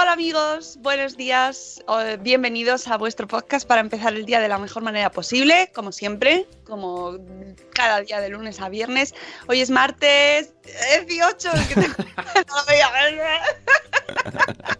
[0.00, 1.84] Hola amigos, buenos días.
[2.20, 6.46] Bienvenidos a vuestro podcast para empezar el día de la mejor manera posible, como siempre,
[6.64, 7.18] como
[7.74, 9.14] cada día de lunes a viernes.
[9.46, 10.54] Hoy es martes
[11.06, 11.74] 18, es que.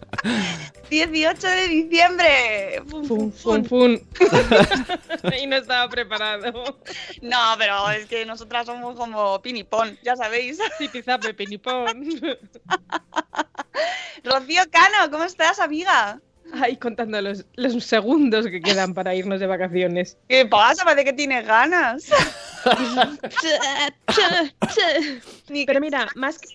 [0.89, 2.83] 18 de diciembre.
[2.87, 3.99] Fun, Fun, fun, fun, fun.
[3.99, 5.33] fun.
[5.41, 6.77] y no estaba preparado.
[7.21, 10.59] No, pero es que nosotras somos como pinipón, ya sabéis.
[10.77, 12.03] Zipizape, pinipón.
[14.23, 16.21] Rocío Cano, ¿cómo estás, amiga?
[16.53, 20.17] Ay, contando los, los segundos que quedan para irnos de vacaciones.
[20.27, 20.83] ¿Qué pasa?
[20.83, 22.09] Parece que tienes ganas.
[25.65, 26.47] Pero mira, más que-.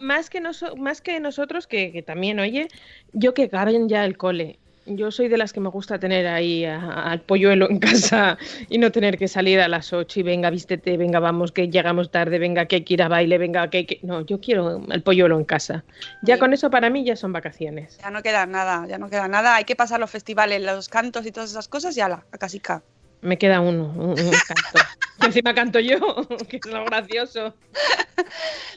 [0.00, 2.68] Más que, noso- más que nosotros, que, que también, oye,
[3.12, 4.58] yo que acaben ya el cole.
[4.96, 8.36] Yo soy de las que me gusta tener ahí a- al polluelo en casa
[8.68, 12.10] y no tener que salir a las 8 y venga, vístete, venga, vamos, que llegamos
[12.10, 14.00] tarde, venga, que hay que ir a baile, venga, que hay que...
[14.02, 15.84] No, yo quiero el polluelo en casa.
[16.22, 16.40] Ya Sí.
[16.40, 17.98] con eso para mí ya son vacaciones.
[17.98, 19.54] Ya no queda nada, ya no queda nada.
[19.56, 22.82] Hay que pasar los festivales, los cantos y todas esas cosas y ala, a casica.
[23.22, 24.88] Me queda uno, un, un canto.
[25.20, 25.98] Que encima canto yo,
[26.48, 27.54] que es lo gracioso.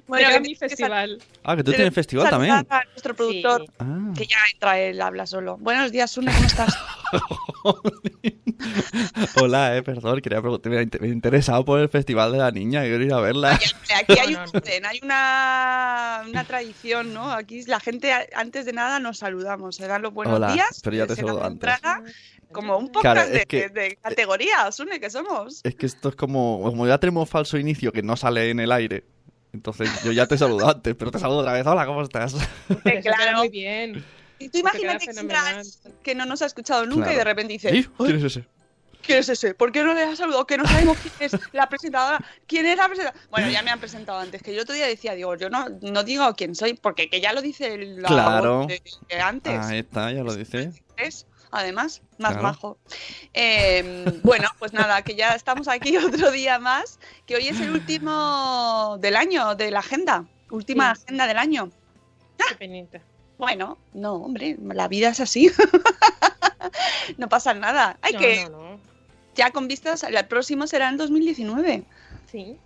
[0.08, 1.22] Bueno, que mi tienes que festival.
[1.44, 2.54] Ah, que tú tienes festival también.
[2.70, 3.68] a nuestro productor, Sí.
[3.80, 4.12] Ah.
[4.18, 5.58] que ya entra él, habla solo.
[5.58, 6.76] Buenos días, Sune, ¿cómo estás?
[9.42, 13.04] Hola, eh, perdón, quería preguntar, me he interesado por el festival de la niña, quiero
[13.04, 13.54] ir a verla.
[13.54, 17.31] Aquí hay, No, un hay una, una tradición, ¿no?
[17.31, 20.80] Aquí la gente antes de nada nos saludamos, se dan los buenos Hola, días.
[20.84, 21.70] pero ya te saludo antes.
[21.74, 22.02] entrada,
[22.52, 24.33] Como un Claro, podcast es de, que- de categoría,
[24.72, 25.62] Sune, que somos.
[25.64, 28.72] Es que esto es como, como ya tenemos falso inicio que no sale en el
[28.72, 29.04] aire.
[29.54, 31.66] Entonces yo ya te saludo antes, pero te saludo otra vez.
[31.68, 32.36] Hola, ¿cómo estás?
[32.84, 33.38] Queda claro.
[33.40, 34.04] muy bien.
[34.40, 35.62] Y tú imagínate que
[36.02, 37.18] que no nos ha escuchado nunca y Claro.
[37.20, 37.88] de repente dice, ¿Sí?
[37.98, 38.46] "Uy, ¿Quién es ese?
[39.06, 39.54] ¿quién es ese?
[39.54, 40.48] ¿Por qué no le has saludado?
[40.48, 42.26] Que no sabemos quién es la presentadora.
[42.48, 43.26] ¿Quién es la presentadora?
[43.30, 46.04] Bueno, ya me han presentado antes, que yo otro día decía, digo, yo no, no
[46.04, 48.60] digo quién soy, porque que ya lo dice la Claro.
[48.60, 49.60] voz de- de antes.
[49.60, 50.72] Ahí está, ya lo dice.
[50.98, 52.44] Es, además, más Claro.
[52.44, 52.78] majo.
[53.34, 57.72] Eh, bueno, pues nada, que ya estamos aquí otro día más, que hoy es el
[57.72, 61.03] último del año, de la agenda, última Sí.
[61.03, 61.69] agenda del año.
[62.50, 63.00] Qué penita.
[63.38, 65.52] Bueno, no, hombre, la vida es así.
[67.18, 67.97] no pasa nada.
[68.02, 68.80] Hay No, que, no, no.
[69.36, 71.83] ya con vistas, el próximo será en 2019.
[72.31, 72.57] Sí.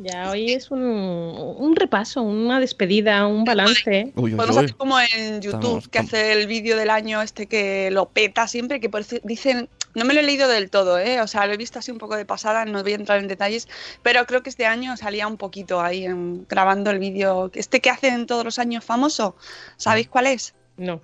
[0.00, 4.12] Ya hoy es un, un repaso, una despedida, un balance.
[4.14, 4.64] Uy, uy, Podemos uy.
[4.64, 8.46] hacer como en YouTube, Estamos- que hace el vídeo del año este que lo peta
[8.46, 8.88] siempre, que
[9.24, 11.20] dicen, no me lo he leído del todo, ¿eh?
[11.20, 13.26] o sea, lo he visto así un poco de pasada, no voy a entrar en
[13.26, 13.66] detalles,
[14.02, 17.90] pero creo que este año salía un poquito ahí en- grabando el vídeo, este que
[17.90, 19.34] hacen todos los años famoso,
[19.78, 20.54] ¿sabéis cuál es?
[20.76, 21.00] No.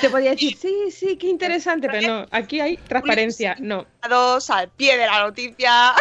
[0.00, 3.86] Te podía decir, sí, sí, qué interesante, pero no, aquí hay transparencia, no.
[4.02, 5.94] Al pie de la noticia.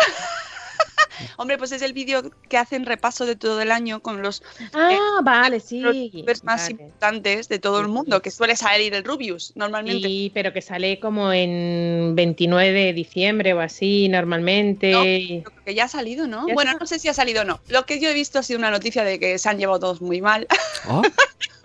[1.38, 5.20] Hombre, pues es el vídeo que hacen repaso de todo el año con los Ah,
[5.24, 5.80] vale, sí.
[5.80, 6.72] los youtubers más vale.
[6.72, 10.08] importantes de todo el mundo, que suele salir el Rubius normalmente.
[10.08, 14.92] Sí, pero que sale como en 29 de diciembre o así, normalmente.
[14.92, 16.48] No, creo que ya ha salido, ¿no?
[16.48, 16.80] Ya Bueno, está.
[16.80, 17.60] no sé si ha salido o no.
[17.68, 20.02] Lo que yo he visto ha sido una noticia de que se han llevado todos
[20.02, 20.48] muy mal.
[20.86, 21.02] Ah,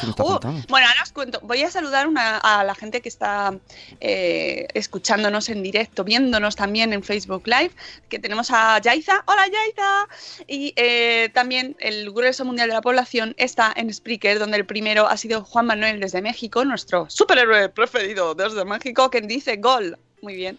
[0.00, 0.62] ¿Qué me estás Uh, contando?
[0.68, 1.40] bueno, ahora os cuento.
[1.42, 3.56] Voy a saludar una- a la gente que está
[4.00, 7.70] eh, escuchándonos en directo, viéndonos también en Facebook Live,
[8.08, 9.22] que tenemos a Yaiza.
[9.26, 10.08] Hola Yaiza.
[10.46, 15.06] Y eh, también el grueso mundial de la población está en Spreaker, donde el primero
[15.08, 19.98] ha sido Juan Manuel desde México, nuestro superhéroe preferido desde México, que dice gol.
[20.22, 20.58] Muy bien.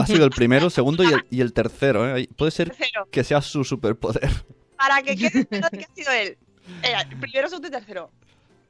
[0.00, 2.16] Ha sido el primero, segundo y el, y el tercero.
[2.16, 2.28] ¿eh?
[2.36, 3.06] Puede ser Tercero.
[3.10, 4.30] que sea su superpoder.
[4.76, 6.38] Para que quede que ha sido él.
[6.82, 8.10] Eh, primero, segundo y tercero.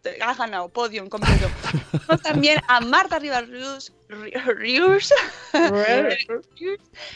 [0.03, 1.49] Te- Ha ganado, podium completo.
[2.23, 3.93] También a Marta Rivas Rius,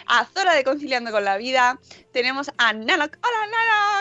[0.07, 1.79] a Zora de Conciliando con la Vida,
[2.13, 3.47] tenemos a Nalok, hola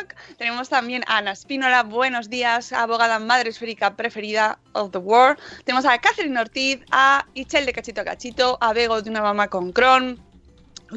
[0.02, 5.38] Nalok, tenemos también a Ana Espínola, buenos días, abogada madre esférica preferida of the world,
[5.64, 9.48] tenemos a Catherine Ortiz, a Ichel de Cachito a Cachito, a Bego de una mamá
[9.48, 10.20] con Cron,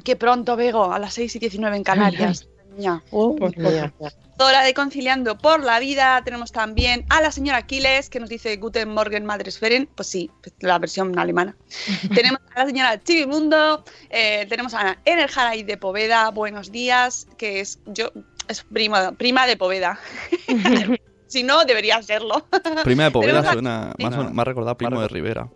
[0.05, 2.49] qué pronto Bego, a las 6 y 19 en Canarias.
[2.77, 3.03] Niña.
[3.11, 3.55] Oh, pues.
[4.39, 6.21] Zora de Conciliando por la Vida.
[6.25, 9.89] Tenemos también a la señora Aquiles, que nos dice Guten Morgen Madresferen.
[9.95, 10.31] Pues sí,
[10.61, 11.57] la versión alemana.
[12.15, 13.83] tenemos a la señora Chivimundo.
[14.11, 16.31] eh, tenemos a Enerjaray de Poveda.
[16.31, 18.13] Buenos días, que es yo
[18.49, 19.99] es prima, prima de Poveda.
[21.27, 22.47] si no, debería serlo.
[22.85, 25.49] Prima de Poveda suena más, más recordado primo de Rivera.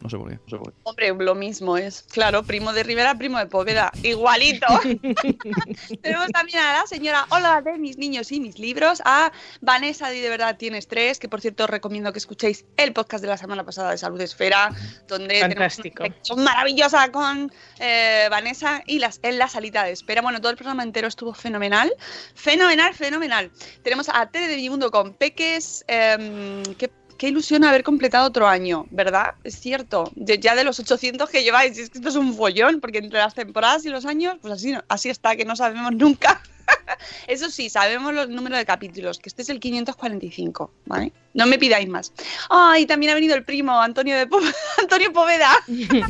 [0.00, 0.38] No sé por qué.
[0.82, 2.02] Hombre, lo mismo es.
[2.12, 3.90] Claro, primo de Rivera, primo de Poveda.
[4.02, 4.66] Igualito.
[6.02, 10.20] Tenemos también a la señora Hola de mis niños y mis libros, a Vanessa de
[10.20, 13.36] De verdad tienes tres, que por cierto os recomiendo que escuchéis el podcast de la
[13.36, 14.70] semana pasada de Salud Esfera,
[15.08, 16.02] donde Fantástico.
[16.02, 20.22] tenemos una maravillosa con eh, Vanessa y las, en la salita de espera.
[20.22, 21.92] Bueno, todo el programa entero estuvo fenomenal.
[22.34, 23.50] Fenomenal, fenomenal.
[23.82, 25.84] Tenemos a Tere de Vimundo con Peques.
[25.86, 29.34] qué, qué ilusión haber completado otro año, ¿verdad?
[29.44, 30.10] Es cierto.
[30.16, 33.34] Ya de los 800 que lleváis, es que esto es un follón, porque entre las
[33.34, 36.42] temporadas y los años, pues así, así está, que no sabemos nunca.
[37.26, 41.12] Eso sí, sabemos los números de capítulos, que este es el 545, ¿vale?
[41.34, 42.12] No me pidáis más.
[42.48, 44.40] Ay, también ha venido el primo, Antonio de Po-
[44.80, 45.50] Antonio Poveda.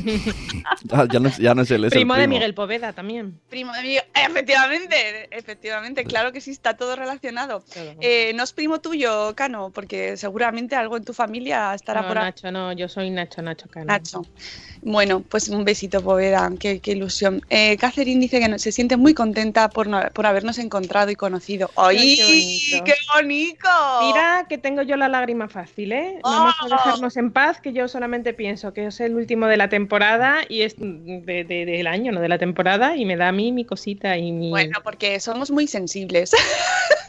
[0.93, 2.35] Ah, ya, no, es- ya no es él, es el Primo de primo.
[2.35, 3.39] Miguel Poveda también.
[3.49, 3.97] Primo de mi...
[4.15, 7.65] Efectivamente, efectivamente, claro que sí, está todo relacionado.
[8.01, 12.19] Eh, no es primo tuyo, Cano, porque seguramente algo en tu familia estará no, por
[12.19, 12.25] ahí.
[12.25, 13.87] Nacho, no, yo soy Nacho, Nacho Cano.
[13.87, 14.23] Nacho.
[14.83, 17.43] Bueno, pues un besito, Poveda, qué, qué ilusión.
[17.51, 21.15] Eh, Catherine dice que no- se siente muy contenta por, no- por habernos encontrado y
[21.17, 21.71] conocido.
[21.77, 22.85] ¡Ay, qué bonito.
[22.85, 23.69] qué bonito!
[24.03, 26.19] Mira que tengo yo la lágrima fácil, ¿eh?
[26.23, 29.69] Vamos a dejarnos en paz, que yo solamente pienso que es el último de la
[29.69, 33.33] temporada y es de, de- del año, no de la temporada, y me da a
[33.33, 34.51] mí mi cosita y mi...
[34.51, 36.31] Bueno, porque somos muy sensibles.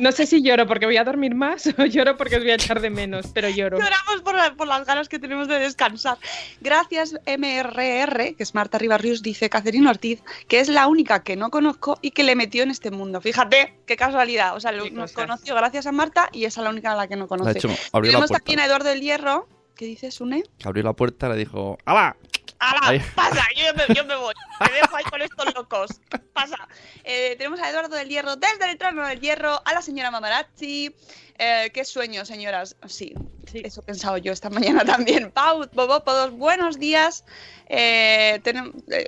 [0.00, 2.54] No sé si lloro porque voy a dormir más o lloro porque os voy a
[2.54, 3.78] echar de menos, pero lloro.
[3.78, 6.18] Lloramos por, la- por las ganas que tenemos de descansar.
[6.60, 11.50] Gracias, MRR, que es Marta Ribarrius, dice Catherine Ortiz, que es la única que no
[11.50, 13.20] conozco y que le metió en este mundo.
[13.20, 14.56] Fíjate, qué casualidad.
[14.56, 17.06] O sea, lo- nos conoció gracias a Marta y es a la única a la
[17.06, 17.58] que no De conoce.
[17.58, 18.44] hecho, abrió la Tenemos puerta.
[18.44, 19.48] también a Eduardo del Hierro.
[19.76, 20.42] ¿Qué dices, Sune?
[20.64, 22.16] Abrió la puerta y le dijo: ¡Hala!
[22.60, 23.02] ¡Hala!
[23.14, 23.42] ¡Pasa!
[23.56, 24.34] Yo me, yo me voy.
[24.60, 25.90] Me dejo ahí con estos locos.
[26.32, 26.68] Pasa.
[27.04, 30.94] Eh, tenemos a Eduardo del Hierro desde el trono del Hierro, a la señora Mamarazzi.
[31.38, 32.76] Eh, qué sueño, señoras.
[32.86, 33.14] Sí,
[33.50, 33.62] Sí.
[33.64, 35.30] eso he pensado yo esta mañana también.
[35.32, 37.24] Pau, Bobópodos, buenos días.
[37.66, 39.04] Eh, eh,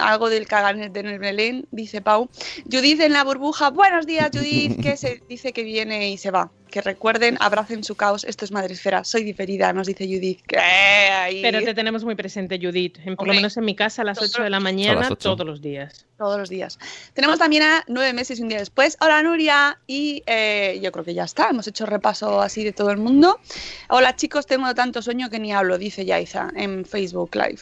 [0.00, 2.30] algo del caganet de Belén, dice Pau.
[2.64, 6.50] Judith en la burbuja, buenos días, Judith, que se dice que viene y se va.
[6.76, 8.22] Que recuerden, abracen su caos.
[8.24, 9.02] Esto es Madresfera.
[9.02, 10.42] Soy diferida, nos dice Judith.
[10.46, 12.98] Pero te tenemos muy presente, Judith.
[13.02, 15.18] En, por lo menos en mi casa a las todos 8 de la mañana, las
[15.18, 16.04] todos los días.
[16.18, 16.78] todos los días.
[17.14, 18.98] Tenemos también a nueve meses y un día después.
[19.00, 21.48] Hola Nuria y eh, yo creo que ya está.
[21.48, 23.40] Hemos hecho repaso así de todo el mundo.
[23.88, 27.60] Hola chicos, tengo tanto sueño que ni hablo, dice Yaiza en Facebook Live.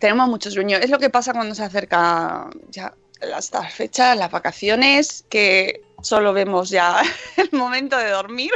[0.00, 0.78] Tenemos mucho sueño.
[0.78, 6.70] Es lo que pasa cuando se acerca ya estas fechas, las vacaciones, que solo vemos
[6.70, 7.02] ya
[7.36, 8.52] el momento de dormir.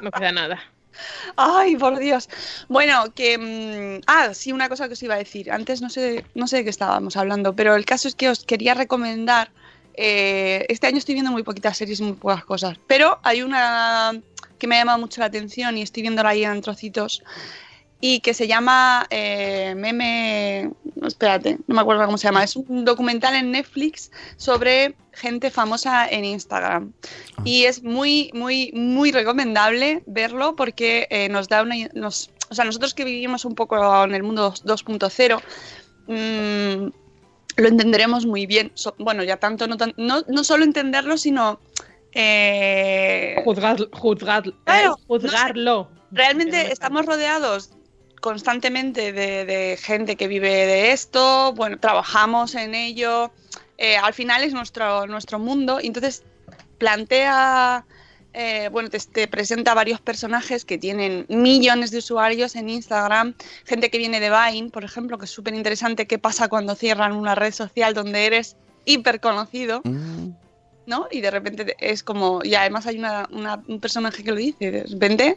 [0.00, 0.60] No queda nada.
[1.36, 2.28] Ay, por Dios.
[2.68, 3.38] Bueno, que...
[3.38, 5.50] mm, ah, sí, una cosa que os iba a decir.
[5.52, 8.44] Antes no sé, no sé de qué estábamos hablando, pero el caso es que os
[8.44, 9.50] quería recomendar...
[9.94, 14.12] eh, este año estoy viendo muy poquitas series y muy pocas cosas, pero hay una
[14.58, 17.22] que me ha llamado mucho la atención y estoy viéndola ahí en trocitos
[18.00, 20.70] y que se llama eh, Meme...
[20.94, 22.44] no, Espérate, no me acuerdo cómo se llama.
[22.44, 26.92] Es un documental en Netflix sobre gente famosa en Instagram.
[27.44, 31.74] Y es muy, muy, muy recomendable verlo porque eh, nos da una...
[31.94, 35.40] Nos, o sea, nosotros que vivimos un poco en el mundo 2.0,
[36.06, 36.90] mm,
[37.60, 38.70] lo entenderemos muy bien.
[38.74, 41.58] So- bueno, ya tanto, no, tan- no, no solo entenderlo, sino...
[42.12, 45.90] eh, Juzgar, juzgar, eh, Claro, juzgarlo.
[46.10, 47.72] Realmente me estamos rodeados
[48.20, 53.30] constantemente de, de gente que vive de esto, bueno, trabajamos en ello,
[53.78, 56.24] eh, al final es nuestro, nuestro mundo, entonces
[56.78, 57.84] plantea,
[58.32, 63.34] eh, bueno, te, te presenta varios personajes que tienen millones de usuarios en Instagram,
[63.64, 67.12] gente que viene de Vine, por ejemplo, que es súper interesante qué pasa cuando cierran
[67.12, 69.80] una red social donde eres hiper conocido.
[69.84, 70.30] Mm.
[70.86, 71.06] ¿no?
[71.10, 74.36] Y de repente te- es como, y además hay una, una- un personaje que lo
[74.38, 75.36] dice, de repente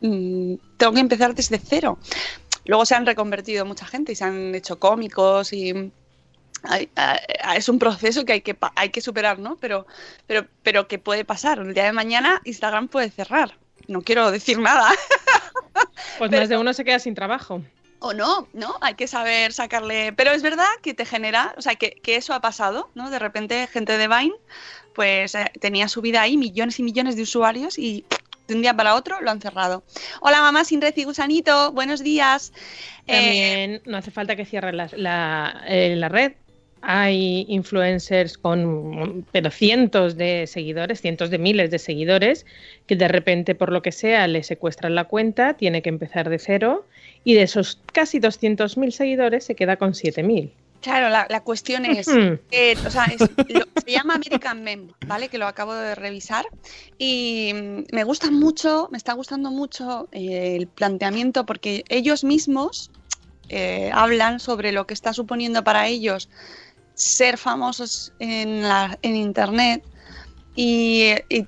[0.00, 1.98] mm, tengo que empezar desde cero.
[2.64, 5.92] Luego se han reconvertido mucha gente y se han hecho cómicos y
[6.64, 6.90] hay-
[7.56, 9.56] es un proceso que hay que, hay que superar, ¿no?
[9.56, 9.86] Pero,
[10.26, 11.58] pero, pero que puede pasar.
[11.60, 13.56] El día de mañana Instagram puede cerrar.
[13.88, 14.88] No quiero decir nada.
[16.18, 17.62] Pues Pero- más de uno se queda sin trabajo.
[17.98, 18.76] O no, ¿no?
[18.80, 20.12] Hay que saber sacarle.
[20.14, 23.10] Pero es verdad que te genera, o sea, que, que eso ha pasado, ¿no?
[23.10, 24.34] De repente, gente de Vine,
[24.94, 28.04] pues eh, tenía su vida ahí, millones y millones de usuarios y
[28.46, 29.82] de un día para otro lo han cerrado.
[30.20, 32.52] Hola, mamá sin red y gusanito, buenos días.
[33.06, 36.32] Eh, También no hace falta que cierre la, la- eh, la red.
[36.82, 42.46] Hay influencers con pero cientos de seguidores, cientos de miles de seguidores,
[42.86, 46.38] que de repente, por lo que sea, le secuestran la cuenta, tiene que empezar de
[46.38, 46.86] cero,
[47.24, 50.52] y de esos casi 200.000 seguidores se queda con 7.000.
[50.86, 52.06] claro, la, la cuestión es.
[52.50, 55.28] Eh, o sea, es- lo- se llama American Mem, ¿vale?
[55.28, 56.46] Que lo acabo de revisar.
[56.98, 57.52] Y
[57.92, 62.90] me gusta mucho, me está gustando mucho eh, el planteamiento porque ellos mismos
[63.48, 66.28] eh, hablan sobre lo que está suponiendo para ellos
[66.94, 69.82] ser famosos en, la, en Internet.
[70.54, 71.44] Y, y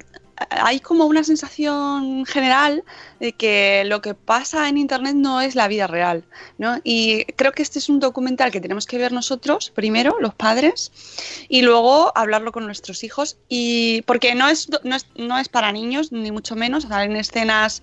[0.51, 2.85] hay como una sensación general
[3.21, 6.25] de que lo que pasa en Internet no es la vida real.
[6.59, 6.79] ¿no?
[6.85, 10.93] Y creo que este es un documental que tenemos que ver nosotros, primero, los padres,
[11.49, 13.39] y luego hablarlo con nuestros hijos.
[13.49, 17.83] Y porque no es, no es, no es para niños, ni mucho menos, salen escenas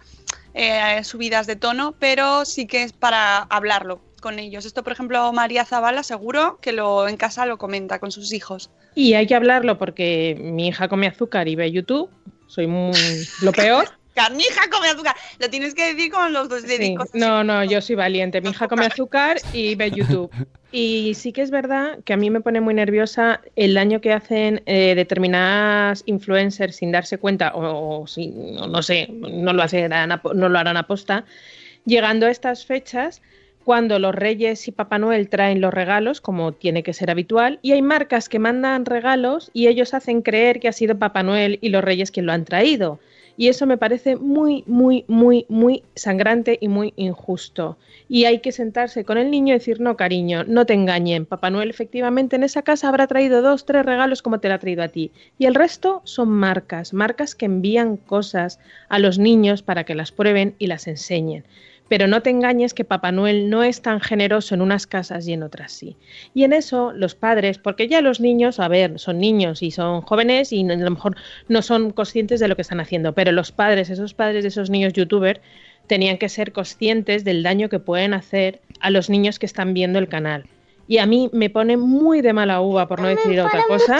[0.53, 4.65] eh, subidas de tono, pero sí que es para hablarlo con ellos.
[4.65, 8.71] Esto, por ejemplo, María Zavala seguro que lo en casa lo comenta con sus hijos.
[8.95, 12.09] Y hay que hablarlo porque mi hija come azúcar y ve YouTube.
[12.47, 12.97] Soy muy,
[13.41, 13.87] lo peor.
[14.15, 15.15] Carnija come azúcar.
[15.39, 17.09] Lo tienes que decir con los dos Sí, dedicos.
[17.13, 18.39] No, no, yo soy valiente.
[18.39, 20.31] Mi hija come azúcar y ve YouTube.
[20.71, 24.13] Y sí que es verdad que a mí me pone muy nerviosa el daño que
[24.13, 29.63] hacen eh, determinadas influencers sin darse cuenta, o, o si, no, no sé, no lo,
[29.63, 31.25] harán, no lo harán aposta,
[31.85, 33.21] llegando a estas fechas
[33.65, 37.71] cuando los Reyes y Papá Noel traen los regalos, como tiene que ser habitual, y
[37.71, 41.69] hay marcas que mandan regalos y ellos hacen creer que ha sido Papá Noel y
[41.69, 42.99] los Reyes quien lo han traído.
[43.37, 47.77] Y eso me parece muy, muy, muy, muy sangrante y muy injusto.
[48.07, 51.25] Y hay que sentarse con el niño y decir, no, cariño, no te engañen.
[51.25, 54.59] Papá Noel efectivamente en esa casa habrá traído dos, tres regalos como te lo ha
[54.59, 55.11] traído a ti.
[55.39, 60.11] Y el resto son marcas, marcas que envían cosas a los niños para que las
[60.11, 61.43] prueben y las enseñen.
[61.87, 65.33] Pero no te engañes que Papá Noel no es tan generoso en unas casas y
[65.33, 65.95] en otras sí.
[66.33, 70.01] Y en eso los padres, porque ya los niños, a ver, son niños y son
[70.01, 71.15] jóvenes y a lo mejor
[71.47, 74.69] no son conscientes de lo que están haciendo, pero los padres, esos padres de esos
[74.69, 75.41] niños youtubers,
[75.87, 79.99] tenían que ser conscientes del daño que pueden hacer a los niños que están viendo
[79.99, 80.45] el canal.
[80.87, 83.99] Y a mí me pone muy de mala uva, por no decir otra cosa.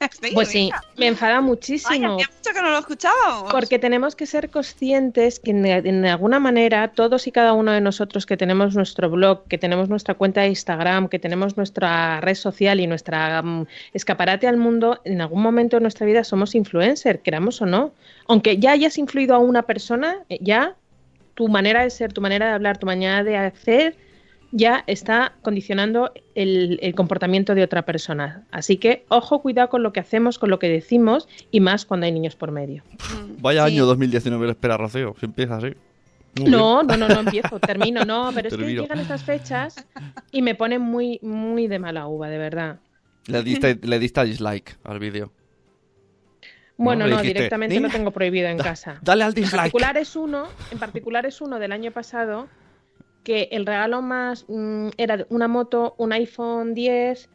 [0.34, 2.14] Pues sí, me enfada Ay, muchísimo.
[2.14, 3.52] hacía mucho que no lo escuchábamos.
[3.52, 7.80] Porque tenemos que ser conscientes que en, en alguna manera todos y cada uno de
[7.80, 12.34] nosotros que tenemos nuestro blog, que tenemos nuestra cuenta de Instagram, que tenemos nuestra red
[12.34, 17.20] social y nuestra mm, escaparate al mundo, en algún momento de nuestra vida somos influencer,
[17.20, 17.92] queramos o no.
[18.26, 20.76] Aunque ya hayas influido a una persona, eh, ya
[21.34, 23.96] tu manera de ser, tu manera de hablar, tu manera de hacer,
[24.50, 28.44] ya está condicionando el, el comportamiento de otra persona.
[28.50, 32.06] Así que, ojo, cuidado con lo que hacemos, con lo que decimos y más cuando
[32.06, 32.82] hay niños por medio.
[32.92, 33.74] Mm, Vaya sí.
[33.74, 35.14] año 2019 le espera Rocío.
[35.20, 35.74] Si empieza así.
[36.40, 39.86] Muy No, no, no, no empiezo, termino, no, pero es que llegan estas fechas
[40.30, 42.78] y me ponen muy, muy de mala uva, de verdad.
[43.26, 45.32] Le diste, le diste dislike al vídeo.
[46.76, 48.98] Bueno, no, dijiste, directamente lo "Niña, tengo prohibido en casa.
[49.02, 49.56] Dale al En dislike.
[49.56, 52.46] particular es uno, en particular es uno del año pasado
[53.28, 57.28] que el regalo más mm, era una moto, un iPhone 10,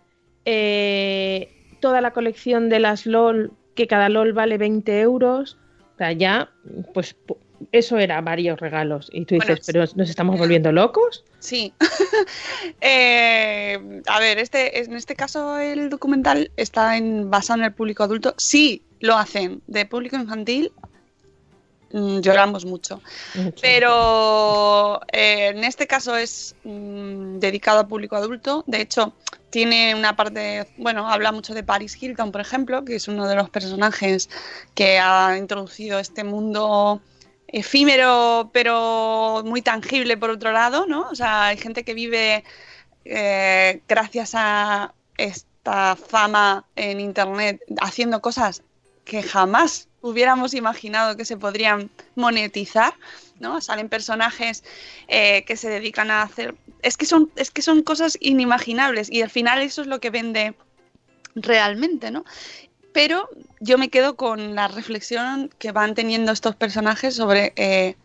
[0.46, 5.60] eh, toda la colección de las LOL, que cada LOL vale 20 euros.
[5.94, 6.50] O sea, ya,
[6.96, 7.38] pues pu-
[7.72, 9.08] eso era varios regalos.
[9.14, 11.24] Y tú Bueno, dices, pero ¿nos estamos volviendo locos?
[11.38, 11.74] Sí.
[12.82, 18.04] Eh, a ver, este, en este caso el documental está en, basado en el público
[18.04, 18.34] adulto.
[18.38, 19.62] Sí, lo hacen.
[19.68, 20.72] De público infantil,
[21.94, 23.02] mm, lloramos mucho.
[23.36, 23.62] Mucho.
[23.62, 28.64] Pero eh, en este caso es mm, dedicado a público adulto.
[28.68, 29.14] De hecho,
[29.50, 33.36] tiene una parte, bueno, habla mucho de Paris Hilton, por ejemplo, que es uno de
[33.36, 34.30] los personajes
[34.74, 37.02] que ha introducido este mundo
[37.48, 41.08] efímero, pero muy tangible por otro lado, ¿no?
[41.10, 42.44] O sea, hay gente que vive
[43.06, 48.64] eh, gracias a esta fama en Internet haciendo cosas
[49.06, 52.94] que jamás hubiéramos imaginado que se podrían monetizar,
[53.40, 53.62] ¿no?
[53.62, 54.64] Salen personajes
[55.08, 56.56] eh, que se dedican a hacer...
[56.82, 60.10] Es que, son, es que son cosas inimaginables y al final eso es lo que
[60.10, 60.56] vende
[61.36, 62.26] realmente, ¿no?
[62.92, 63.30] Pero
[63.62, 67.96] yo me quedo con la reflexión que van teniendo estos personajes sobre eh,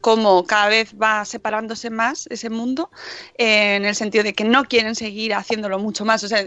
[0.00, 2.90] cómo cada vez va separándose más ese mundo,
[3.36, 6.22] eh, en el sentido de que no quieren seguir haciéndolo mucho más.
[6.24, 6.44] O sea,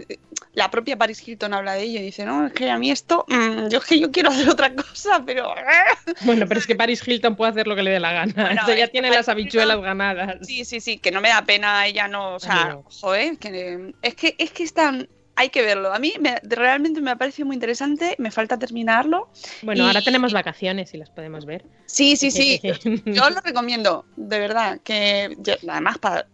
[0.54, 3.24] la propia Paris Hilton habla de ello y dice, no, es que a mí esto,
[3.28, 5.52] mm, yo es que yo quiero hacer otra cosa, pero...
[6.22, 8.32] Bueno, pero es que Paris Hilton puede hacer lo que le dé la gana.
[8.34, 10.36] Bueno, que tiene Paris las habichuelas Hilton- ganadas.
[10.46, 12.84] Sí, sí, sí, que no me da pena ella no, o sea, No.
[12.84, 15.08] joder, que es que es que están
[15.42, 15.92] hay que verlo.
[15.92, 19.28] A mí me- realmente me ha parecido muy interesante, me falta terminarlo.
[19.62, 21.64] Bueno, Y- ahora tenemos vacaciones y las podemos ver.
[21.86, 22.60] Sí, sí, sí.
[23.06, 26.26] Yo lo recomiendo, de verdad, que yo- además para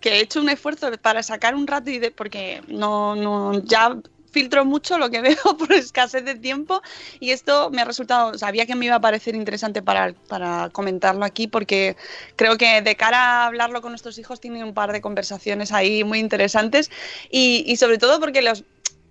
[0.00, 3.96] que he hecho un esfuerzo para sacar un rato y de, porque no, no ya
[4.34, 6.82] filtro mucho lo que veo por escasez de tiempo
[7.20, 11.24] y esto me ha resultado, sabía que me iba a parecer interesante para, para comentarlo
[11.24, 11.96] aquí porque
[12.36, 16.04] creo que de cara a hablarlo con nuestros hijos tiene un par de conversaciones ahí
[16.04, 16.90] muy interesantes
[17.30, 18.64] y, y sobre todo porque los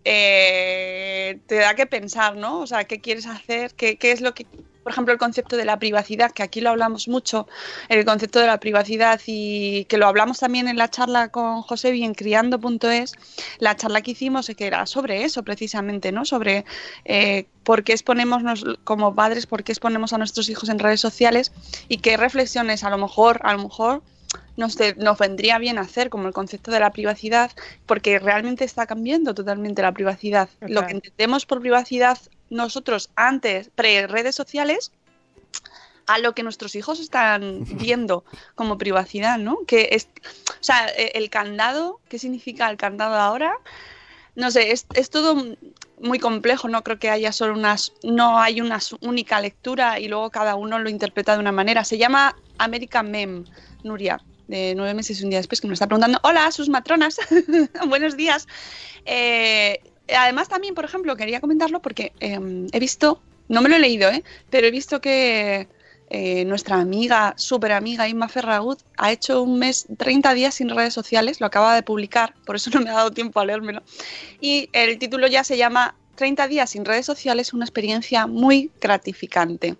[0.06, 2.60] eh, te da que pensar, ¿no?
[2.60, 3.74] O sea, ¿qué quieres hacer?
[3.74, 4.46] ¿Qué, qué es lo que
[4.84, 7.48] por ejemplo, el concepto de la privacidad, que aquí lo hablamos mucho,
[7.90, 12.04] el concepto de la privacidad y que lo hablamos también en la charla con Josebi
[12.04, 13.13] en criando.es,
[13.60, 16.25] la charla que hicimos que era sobre eso precisamente, ¿no?
[16.25, 16.66] Sobre
[17.06, 21.00] eh, por qué exponemos nos- como padres, por qué exponemos a nuestros hijos en redes
[21.00, 21.52] sociales
[21.88, 24.04] y qué reflexiones a lo mejor, a lo mejor
[24.58, 27.52] nos, de- nos vendría bien hacer, como el concepto de la privacidad,
[27.86, 30.50] porque realmente está cambiando totalmente la privacidad.
[30.62, 32.18] Lo que entendemos por privacidad
[32.53, 34.91] nosotros antes, pre-redes sociales,
[36.05, 38.24] a lo que nuestros hijos están viendo
[38.55, 39.60] como privacidad, ¿no?
[39.65, 40.07] Que es,
[40.50, 43.53] o sea, e- el candado, ¿qué significa el candado ahora?
[44.35, 45.55] No sé, es, es todo
[46.00, 50.31] muy complejo, no creo que haya solo unas, no hay una única lectura y luego
[50.31, 51.83] cada uno lo interpreta de una manera.
[51.83, 53.46] Se llama American Mem,
[53.83, 57.18] Nuria, de nueve meses y un día después, que me está preguntando, hola, sus matronas,
[57.87, 58.48] buenos días.
[59.05, 62.39] Eh, además también, por ejemplo, quería comentarlo porque eh,
[62.72, 64.24] he visto, no me lo he leído, ¿eh?
[64.50, 65.68] pero he visto que
[66.09, 70.94] eh, nuestra amiga, súper amiga Inma Ferragut, ha hecho un mes, 30 días sin redes
[70.94, 73.81] sociales, lo acaba de publicar, por eso no me ha dado tiempo a leérmelo.
[74.39, 79.75] Y el título ya se llama 30 días sin redes sociales, una experiencia muy gratificante.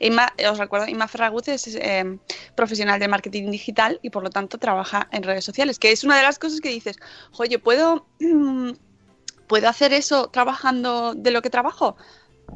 [0.00, 2.18] Inma, os recuerdo, Inma Ferragut es eh,
[2.54, 6.16] profesional de marketing digital y por lo tanto trabaja en redes sociales, que es una
[6.16, 6.98] de las cosas que dices,
[7.36, 8.06] oye, ¿puedo,
[9.48, 11.96] ¿puedo hacer eso trabajando de lo que trabajo?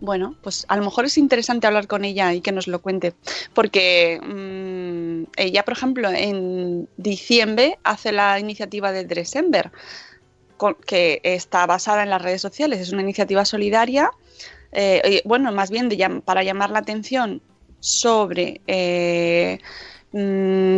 [0.00, 3.12] Bueno, pues a lo mejor es interesante hablar con ella y que nos lo cuente,
[3.54, 9.70] porque mm, ella, por ejemplo, en diciembre hace la iniciativa de December,
[10.56, 14.10] con- que está basada en las redes sociales, es una iniciativa solidaria,
[14.72, 15.90] eh, bueno, más bien
[16.24, 17.42] para llamar la atención
[17.80, 18.60] sobre...
[18.66, 19.58] eh,
[20.12, 20.76] mm,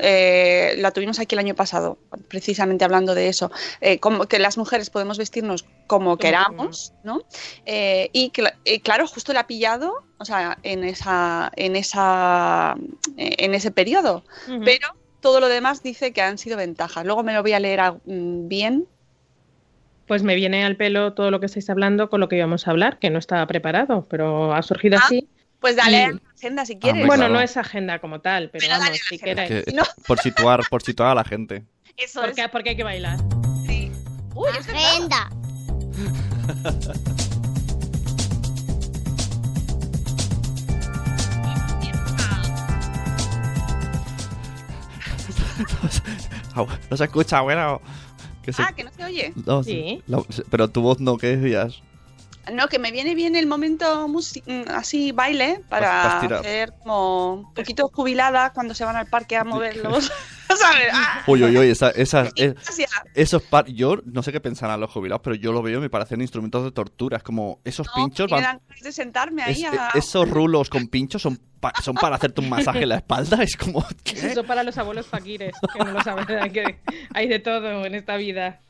[0.00, 1.98] eh, la tuvimos aquí el año pasado,
[2.28, 3.50] precisamente hablando de eso,
[3.80, 7.22] eh, como que las mujeres podemos vestirnos como queramos, ¿no?
[7.66, 12.76] Eh, y, cla- y claro, justo la ha pillado, o sea, en esa, en esa,
[13.16, 14.24] en ese periodo.
[14.64, 14.88] Pero
[15.20, 17.04] todo lo demás dice que han sido ventajas.
[17.04, 18.86] Luego me lo voy a leer a- mm, bien.
[20.06, 22.72] Pues me viene al pelo todo lo que estáis hablando con lo que íbamos a
[22.72, 25.28] hablar, que no estaba preparado, pero ha surgido Ah, así.
[25.64, 26.92] Pues dale Y- a la agenda si quieres.
[27.00, 27.34] Hombre, Bueno, claro.
[27.36, 29.18] no es agenda como tal, pero, vamos, si
[29.74, 29.82] No.
[30.06, 31.64] por situar, por situar a la gente.
[31.96, 32.48] Eso Porque, es.
[32.50, 33.18] porque hay que bailar.
[33.66, 33.90] sí.
[34.34, 34.50] Uy.
[34.50, 35.30] Agenda.
[46.90, 47.80] No se escucha, bueno.
[48.42, 49.32] Que se- Ah, que no se oye.
[49.46, 50.02] no, Sí.
[50.06, 51.82] la- pero tu voz no, ¿qué decías?
[52.52, 57.88] No, que me viene bien el momento mm, así baile para hacer como un poquito
[57.92, 60.10] jubilada cuando se van al parque a moverlos.
[60.56, 60.88] ¿Sabes?
[60.92, 62.90] Ah, Uy, uy, uy, esa, esa- es- gracias.
[63.14, 63.66] esos par...
[63.66, 66.62] Yo no sé qué pensarán los jubilados, pero yo lo veo y me parecen instrumentos
[66.64, 67.16] de tortura.
[67.16, 68.60] Es como, esos No, pinchos van...
[68.82, 69.90] de sentarme ahí es- a...
[69.94, 73.42] esos rulos con pinchos son, pa- son para hacerte un masaje en la espalda.
[73.42, 73.84] Es como...
[74.04, 74.18] ¿qué?
[74.28, 76.78] Eso para los abuelos faquires, que no lo saben, que-
[77.14, 78.60] hay de todo en esta vida.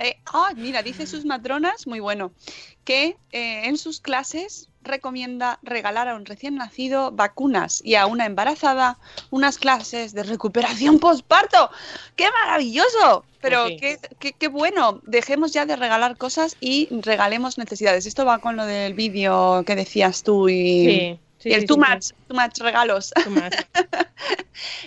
[0.00, 2.32] Eh, ah, mira, dice sus matronas, muy bueno,
[2.84, 8.24] que eh, en sus clases recomienda regalar a un recién nacido vacunas y a una
[8.26, 8.98] embarazada
[9.30, 11.70] unas clases de recuperación postparto.
[12.16, 13.24] ¡Qué maravilloso!
[13.40, 13.76] Pero sí.
[13.76, 15.00] qué, qué- qué bueno.
[15.04, 18.06] Dejemos ya de regalar cosas y regalemos necesidades.
[18.06, 21.66] Esto va con lo del vídeo que decías tú y, Sí, sí, y el sí,
[21.66, 23.10] too sí, much, too much regalos.
[23.24, 23.54] Too much.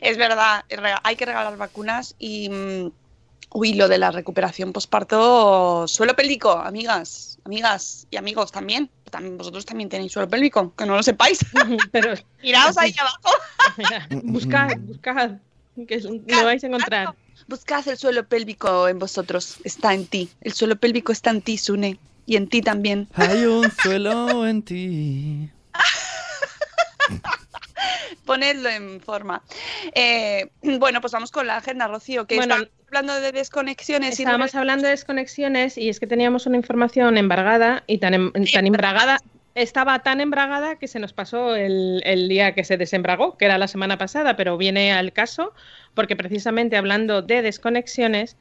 [0.02, 0.66] Es verdad,
[1.04, 2.50] hay que regalar vacunas y.
[3.54, 8.90] mm, Uy, lo de la recuperación posparto, suelo pélvico, amigas, amigas y amigos también.
[9.10, 11.40] También vosotros también tenéis suelo pélvico, que no lo sepáis.
[11.92, 13.30] Pero Miraos ahí abajo.
[13.78, 15.32] mira, buscad, buscad,
[15.88, 17.14] que es un- lo vais a encontrar.
[17.48, 20.30] Buscad el suelo pélvico en vosotros, está en ti.
[20.42, 23.10] El suelo pélvico está en ti, Sune, y en ti también.
[23.16, 25.50] Hay un suelo en ti.
[28.26, 29.44] Ponedlo en forma.
[29.94, 34.24] Eh, bueno, pues vamos con la agenda, Rocío, que Bueno, está hablando de desconexiones y
[34.24, 38.68] Estábamos hablando de desconexiones y es que teníamos una información embargada y tan, em- tan
[38.68, 39.18] embragada,
[39.56, 43.58] estaba tan embragada que se nos pasó el, el día que se desembragó, que era
[43.58, 45.54] la semana pasada, pero viene al caso
[45.94, 48.38] porque precisamente hablando de desconexiones,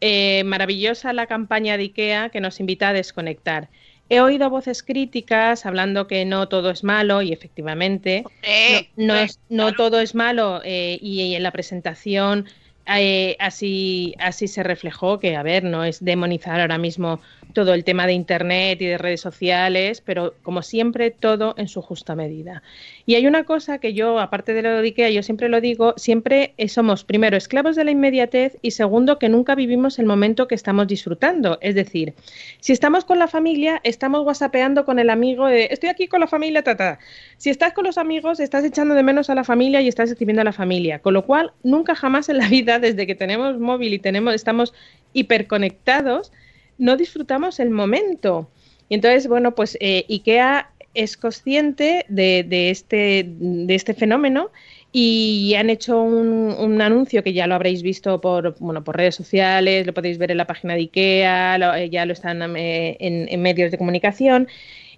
[0.00, 3.68] eh, maravillosa la campaña de IKEA que nos invita a desconectar.
[4.08, 8.30] He oído voces críticas hablando que no todo es malo y efectivamente
[8.66, 12.46] no, no es- no todo es malo eh, y, y en la presentación
[12.86, 17.22] eh, así, así se reflejó que, a ver, no es demonizar ahora mismo
[17.54, 21.80] todo el tema de Internet y de redes sociales, pero como siempre, todo en su
[21.80, 22.62] justa medida.
[23.06, 26.54] Y hay una cosa que yo, aparte de lo de yo siempre lo digo, siempre
[26.58, 30.54] eh, somos, primero, esclavos de la inmediatez y segundo, que nunca vivimos el momento que
[30.54, 31.58] estamos disfrutando.
[31.62, 32.14] Es decir,
[32.60, 36.62] si estamos con la familia, estamos whatsappeando con el amigo estoy aquí con la familia,
[36.62, 36.98] tata.
[37.36, 40.42] Si estás con los amigos, estás echando de menos a la familia y estás escribiendo
[40.42, 40.98] a la familia.
[40.98, 44.74] Con lo cual, nunca jamás en la vida, desde que tenemos móvil y tenemos, estamos
[45.12, 46.32] hiperconectados,
[46.78, 48.50] no disfrutamos el momento.
[48.88, 54.50] Y entonces, bueno, pues eh, IKEA es consciente de, de este, de este fenómeno
[54.92, 59.16] y han hecho un, un anuncio que ya lo habréis visto por, bueno, por redes
[59.16, 62.96] sociales, lo podéis ver en la página de IKEA, lo- eh, ya lo están eh,
[63.00, 64.46] en, en medios de comunicación.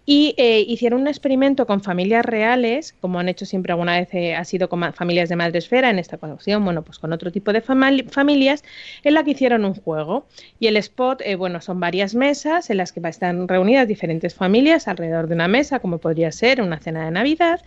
[0.09, 4.37] Y eh, hicieron un experimento con familias reales, como han hecho siempre alguna vez, eh,
[4.37, 7.61] ha sido con familias de madresfera, en esta ocasión, bueno, pues con otro tipo de
[7.61, 8.63] familias,
[9.03, 10.29] en la que hicieron un juego.
[10.61, 14.87] Y el spot, eh, bueno, son varias mesas en las que están reunidas diferentes familias
[14.87, 17.61] alrededor de una mesa, como podría ser una cena de Navidad,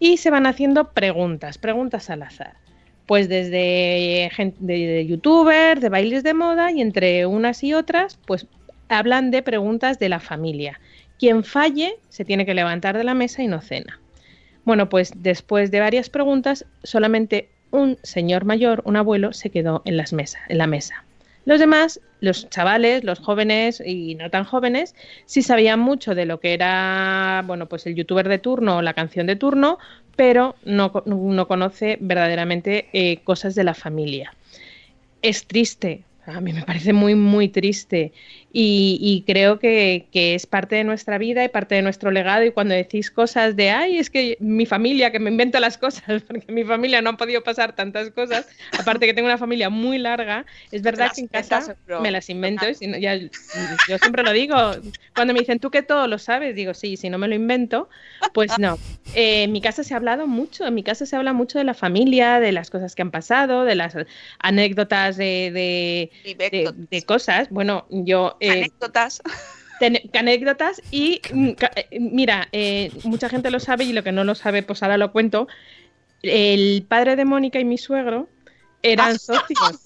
[0.00, 2.54] y se van haciendo preguntas, preguntas al azar.
[3.06, 8.18] Pues desde gente de, de youtubers, de bailes de moda y entre unas y otras,
[8.26, 8.48] pues
[8.88, 10.80] hablan de preguntas de la familia.
[11.20, 14.00] Quien falle se tiene que levantar de la mesa y no cena.
[14.64, 19.98] Bueno, pues después de varias preguntas, solamente un señor mayor, un abuelo, se quedó en
[19.98, 21.04] las mesas, en la mesa.
[21.44, 24.94] Los demás, los chavales, los jóvenes y no tan jóvenes,
[25.26, 28.94] sí sabían mucho de lo que era, bueno, pues el youtuber de turno o la
[28.94, 29.78] canción de turno,
[30.16, 34.32] pero no, no conoce verdaderamente eh, cosas de la familia.
[35.20, 36.02] Es triste,
[36.36, 38.12] a mí me parece muy, muy triste
[38.52, 42.44] y, y creo que, que es parte de nuestra vida y parte de nuestro legado
[42.44, 46.22] y cuando decís cosas de, ay, es que mi familia, que me invento las cosas,
[46.26, 48.46] porque mi familia no ha podido pasar tantas cosas,
[48.78, 52.68] aparte que tengo una familia muy larga, es verdad que en casa me las invento
[52.68, 54.56] y si no- ya- yo siempre lo digo,
[55.14, 56.54] cuando me dicen, ¿tú que todo lo sabes?
[56.54, 57.88] Digo, sí, si no me lo invento,
[58.32, 58.78] pues no.
[59.12, 61.64] Eh, en mi casa se ha hablado mucho, en mi casa se habla mucho de
[61.64, 63.96] la familia, de las cosas que han pasado, de las
[64.38, 67.48] anécdotas de, de, de- de cosas.
[67.50, 68.36] Bueno, yo...
[68.40, 69.22] eh, anécdotas.
[69.78, 74.24] ten- anécdotas y mm, eh, mira, eh, mucha gente lo sabe y lo que no
[74.24, 75.48] lo sabe, pues ahora lo cuento.
[76.22, 78.28] El padre de Mónica y mi suegro
[78.82, 79.80] eran socios.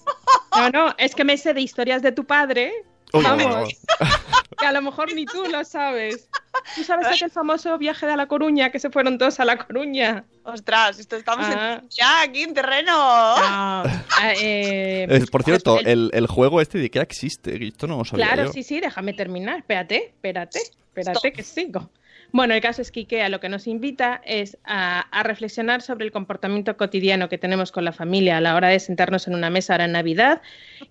[0.55, 2.73] No, no, es que me sé de historias de tu padre.
[3.13, 3.69] Vamos,
[4.59, 6.27] que a lo mejor ni tú lo sabes.
[6.75, 9.57] ¿Tú sabes aquel famoso viaje de a La Coruña que se fueron todos a La
[9.57, 10.23] Coruña?
[10.43, 11.81] Ostras, esto estamos en- Ah.
[11.89, 12.93] ya aquí en terreno.
[14.17, 17.97] Ah, eh, Eh, por cierto, el- el, el juego este de que existe, esto no
[17.97, 18.53] lo sabía Claro, yo.
[18.53, 19.57] sí, sí, déjame terminar.
[19.57, 20.59] Espérate, espérate,
[20.95, 21.89] espérate que sigo.
[22.31, 26.11] Bueno, el caso es que IKEA lo que nos invita es a, reflexionar sobre el
[26.11, 29.73] comportamiento cotidiano que tenemos con la familia a la hora de sentarnos en una mesa
[29.73, 30.41] ahora en Navidad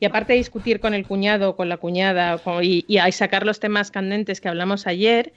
[0.00, 3.90] y aparte de discutir con el cuñado o con la cuñada y, sacar los temas
[3.90, 5.32] candentes que hablamos ayer,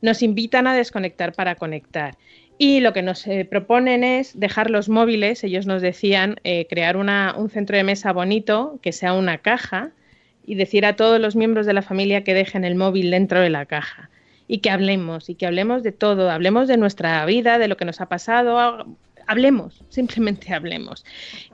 [0.00, 2.16] nos invitan a desconectar para conectar.
[2.58, 6.96] Y lo que nos eh, proponen es dejar los móviles, ellos nos decían, eh, crear
[6.96, 9.92] una- un centro de mesa bonito, que sea una caja,
[10.44, 13.50] y decir a todos los miembros de la familia que dejen el móvil dentro de
[13.50, 14.09] la caja
[14.52, 17.84] y que hablemos, y que hablemos de todo, hablemos de nuestra vida, de lo que
[17.84, 18.84] nos ha pasado, ha-
[19.28, 21.04] hablemos, simplemente hablemos.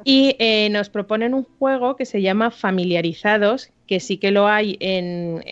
[0.02, 4.76] Y eh, nos proponen un juego que se llama Familiarizados, que sí que lo hay
[4.80, 5.42] en,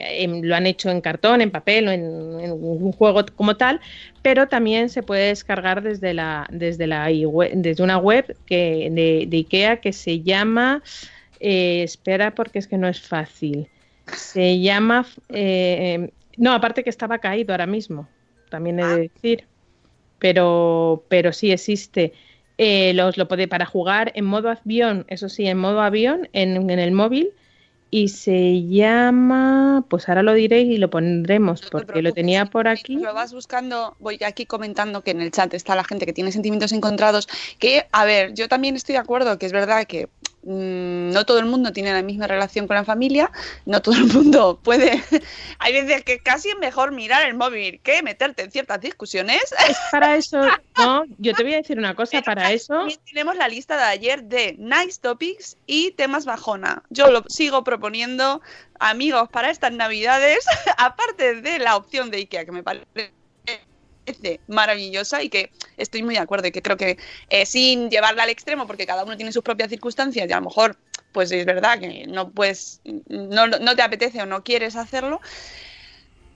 [0.42, 3.78] lo han hecho en cartón, en papel en, en un juego como tal,
[4.22, 7.08] pero también se puede descargar desde la desde la
[7.52, 10.82] desde una web que de, de IKEA que se llama
[11.40, 13.68] eh, espera porque es que no es fácil.
[14.16, 18.08] Se llama eh, no, aparte que estaba caído ahora mismo,
[18.50, 19.46] también he de decir.
[20.18, 22.12] Pero pero sí existe.
[22.56, 26.70] Eh, los lo puede para jugar en modo avión, eso sí, en modo avión, en,
[26.70, 27.32] en el móvil.
[27.90, 32.66] Y se llama, pues ahora lo diré y lo pondremos, No porque lo tenía por
[32.66, 32.96] aquí.
[32.96, 36.32] Lo vas buscando, voy aquí comentando que en el chat está la gente que tiene
[36.32, 37.28] sentimientos encontrados.
[37.60, 40.08] Que, a ver, yo también estoy de acuerdo que es verdad que
[40.44, 43.30] no todo el mundo tiene la misma relación con la familia,
[43.64, 45.02] no todo el mundo puede.
[45.58, 49.54] Hay veces que casi es mejor mirar el móvil que meterte en ciertas discusiones.
[49.90, 50.40] Para eso,
[50.78, 53.76] no, yo te voy a decir una cosa, Pero para eso, También tenemos la lista
[53.76, 56.82] de ayer de Nice Topics y temas bajona.
[56.90, 58.42] Yo lo sigo proponiendo,
[58.78, 60.44] amigos, para estas navidades,
[60.78, 63.13] aparte de la opción de IKEA, que me parece
[64.48, 66.98] maravillosa y que estoy muy de acuerdo y que creo que
[67.30, 70.46] eh, sin llevarla al extremo, porque cada uno tiene sus propias circunstancias y a lo
[70.46, 70.76] mejor,
[71.12, 75.20] pues es verdad que no puedes, no, no te apetece o no quieres hacerlo.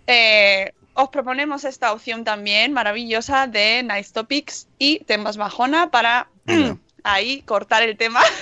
[0.06, 6.80] Eh, os proponemos esta opción también maravillosa de Nice Topics y temas bajona para Bueno.
[7.04, 8.20] ahí cortar el tema.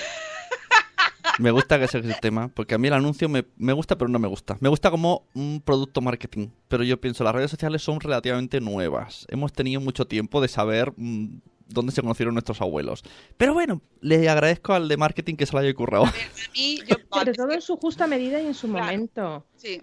[1.39, 4.09] Me gusta que sea el tema, porque a mí el anuncio me, me gusta, pero
[4.09, 4.57] no me gusta.
[4.59, 9.25] Me gusta como un producto marketing, pero yo pienso, las redes sociales son relativamente nuevas.
[9.29, 13.03] Hemos tenido mucho tiempo de saber mm, dónde se conocieron nuestros abuelos.
[13.37, 16.05] Pero bueno, le agradezco al de marketing que se lo haya currado.
[16.05, 16.13] A
[16.55, 18.85] mí, yo, pero todo en su justa medida y en su Claro.
[18.85, 19.45] momento.
[19.55, 19.81] sí,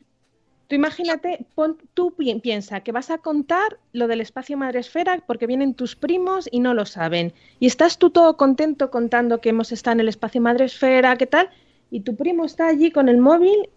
[0.68, 5.46] Tú imagínate, pon- tú pi- piensa que vas a contar lo del espacio Madresfera porque
[5.46, 7.35] vienen tus primos y no lo saben.
[7.61, 11.50] Y estás tú todo contento contando que hemos estado en el espacio Madresfera, ¿qué tal?
[11.90, 13.68] Y tu primo está allí con el móvil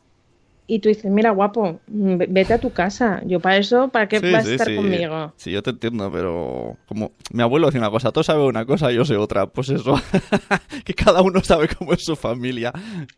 [0.68, 3.22] y tú dices, mira guapo, mm, ve- vete a tu casa.
[3.26, 4.76] Yo para eso, ¿para qué Sí, vas sí, a estar sí.
[4.76, 5.34] conmigo?
[5.38, 8.92] Sí, yo te entiendo, pero como mi abuelo decía una cosa, tú sabes una cosa,
[8.92, 9.48] yo sé otra.
[9.48, 9.96] Pues eso,
[10.86, 12.74] que cada uno sabe cómo es su familia.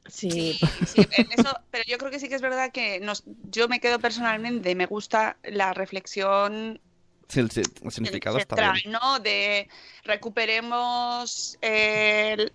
[0.07, 3.67] Sí, sí, en eso, pero yo creo que sí que es verdad que nos, yo
[3.67, 6.81] me quedo personalmente, me gusta la reflexión
[7.27, 7.45] Sí, el,
[7.83, 8.91] el significado está central, bien.
[8.91, 9.19] ¿no?
[9.19, 9.67] De
[10.03, 12.51] recuperemos el-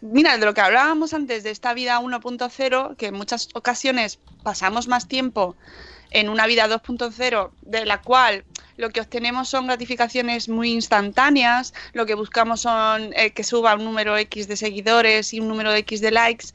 [0.00, 4.88] Mira, de lo que hablábamos antes de esta vida 1.0, que en muchas ocasiones pasamos
[4.88, 5.54] más tiempo
[6.10, 8.44] en una vida 2.0, de la cual
[8.76, 13.84] lo que obtenemos son gratificaciones muy instantáneas, lo que buscamos son eh, que suba un
[13.84, 16.46] número X de seguidores y un número X de likes,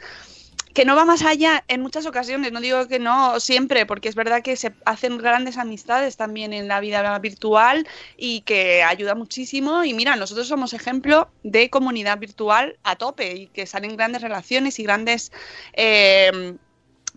[0.78, 4.13] que no va más allá en muchas ocasiones, no digo que no siempre, porque es
[4.13, 9.84] verdad que se hacen grandes amistades también en la vida virtual y que ayuda muchísimo.
[9.84, 14.78] Y mira, nosotros somos ejemplo de comunidad virtual a tope y que salen grandes relaciones
[14.78, 15.32] y grandes
[15.74, 16.56] eh,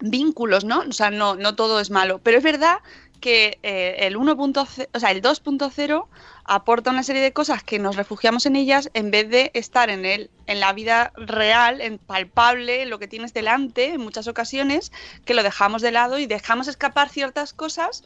[0.00, 0.78] vínculos, ¿no?
[0.88, 2.18] O sea, no, no todo es malo.
[2.22, 2.78] Pero es verdad
[3.20, 6.08] que eh, el 1.0, o sea, el 2.0
[6.44, 10.04] aporta una serie de cosas que nos refugiamos en ellas en vez de estar en
[10.04, 14.90] el, en la vida real, en palpable, en lo que tienes delante, en muchas ocasiones,
[15.24, 18.04] que lo dejamos de lado y dejamos escapar ciertas cosas.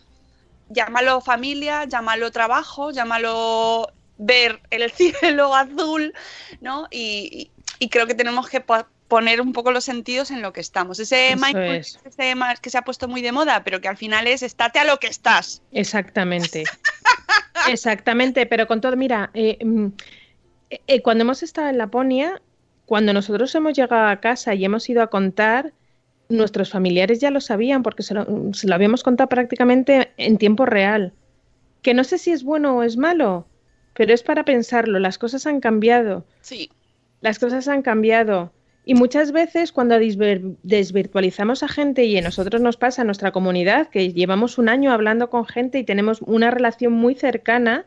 [0.68, 6.12] Llámalo familia, llámalo trabajo, llámalo ver el cielo azul,
[6.60, 6.86] ¿no?
[6.90, 8.60] Y, y- creo que tenemos que
[9.14, 10.98] poner un poco los sentidos en lo que estamos.
[10.98, 12.18] Ese Eso mindfulness es.
[12.18, 14.84] ese que se ha puesto muy de moda, pero que al final es estate a
[14.84, 15.62] lo que estás.
[15.70, 16.64] Exactamente.
[17.68, 19.86] Exactamente, pero con todo, mira, eh, mm,
[20.70, 22.42] eh, eh, cuando hemos estado en Laponia,
[22.86, 25.72] cuando nosotros hemos llegado a casa y hemos ido a contar,
[26.28, 30.66] nuestros familiares ya lo sabían porque se lo, se lo habíamos contado prácticamente en tiempo
[30.66, 31.12] real.
[31.82, 33.46] Que no sé si es bueno o es malo,
[33.94, 36.24] pero es para pensarlo, las cosas han cambiado.
[36.40, 36.72] Sí,
[37.20, 38.50] Las cosas han cambiado.
[38.84, 43.88] Y muchas veces cuando desvirtualizamos a gente, y a nosotros nos pasa en nuestra comunidad,
[43.88, 47.86] que llevamos un año hablando con gente y tenemos una relación muy cercana,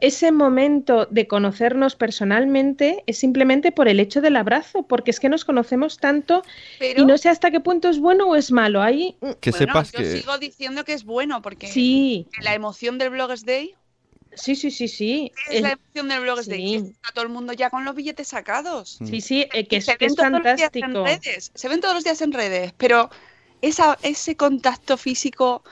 [0.00, 5.28] ese momento de conocernos personalmente es simplemente por el hecho del abrazo, porque es que
[5.28, 6.42] nos conocemos tanto
[6.78, 8.82] pero y no sé hasta qué punto es bueno o es malo.
[8.82, 10.18] Ahí, Que bueno, sepas yo que...
[10.18, 13.74] sigo diciendo que es bueno porque sí, la emoción del Bloggers Day
[14.36, 15.32] sí, sí, sí, sí.
[15.48, 16.60] ¿qué es la emoción del Bloggers Day.
[16.78, 16.82] sí.
[16.84, 18.98] Que está todo el mundo ya con los billetes sacados.
[19.00, 19.06] Mm.
[19.06, 21.04] sí, sí, eh, que es, se que ven es todos los días en fantástico.
[21.04, 23.10] redes, se ven todos los días en redes, pero
[23.62, 25.64] esa, ese contacto físico,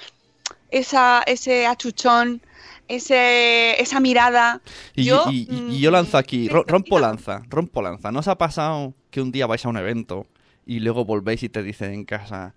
[0.71, 2.41] esa, ese achuchón,
[2.89, 4.61] ese, esa mirada.
[4.95, 8.11] Y yo, y- y- y yo lanzo aquí, mm, ro- rompo lanza, rompo lanza.
[8.13, 10.27] ¿No os ha pasado que un día vais a un evento
[10.67, 12.55] y luego volvéis y te dicen en casa,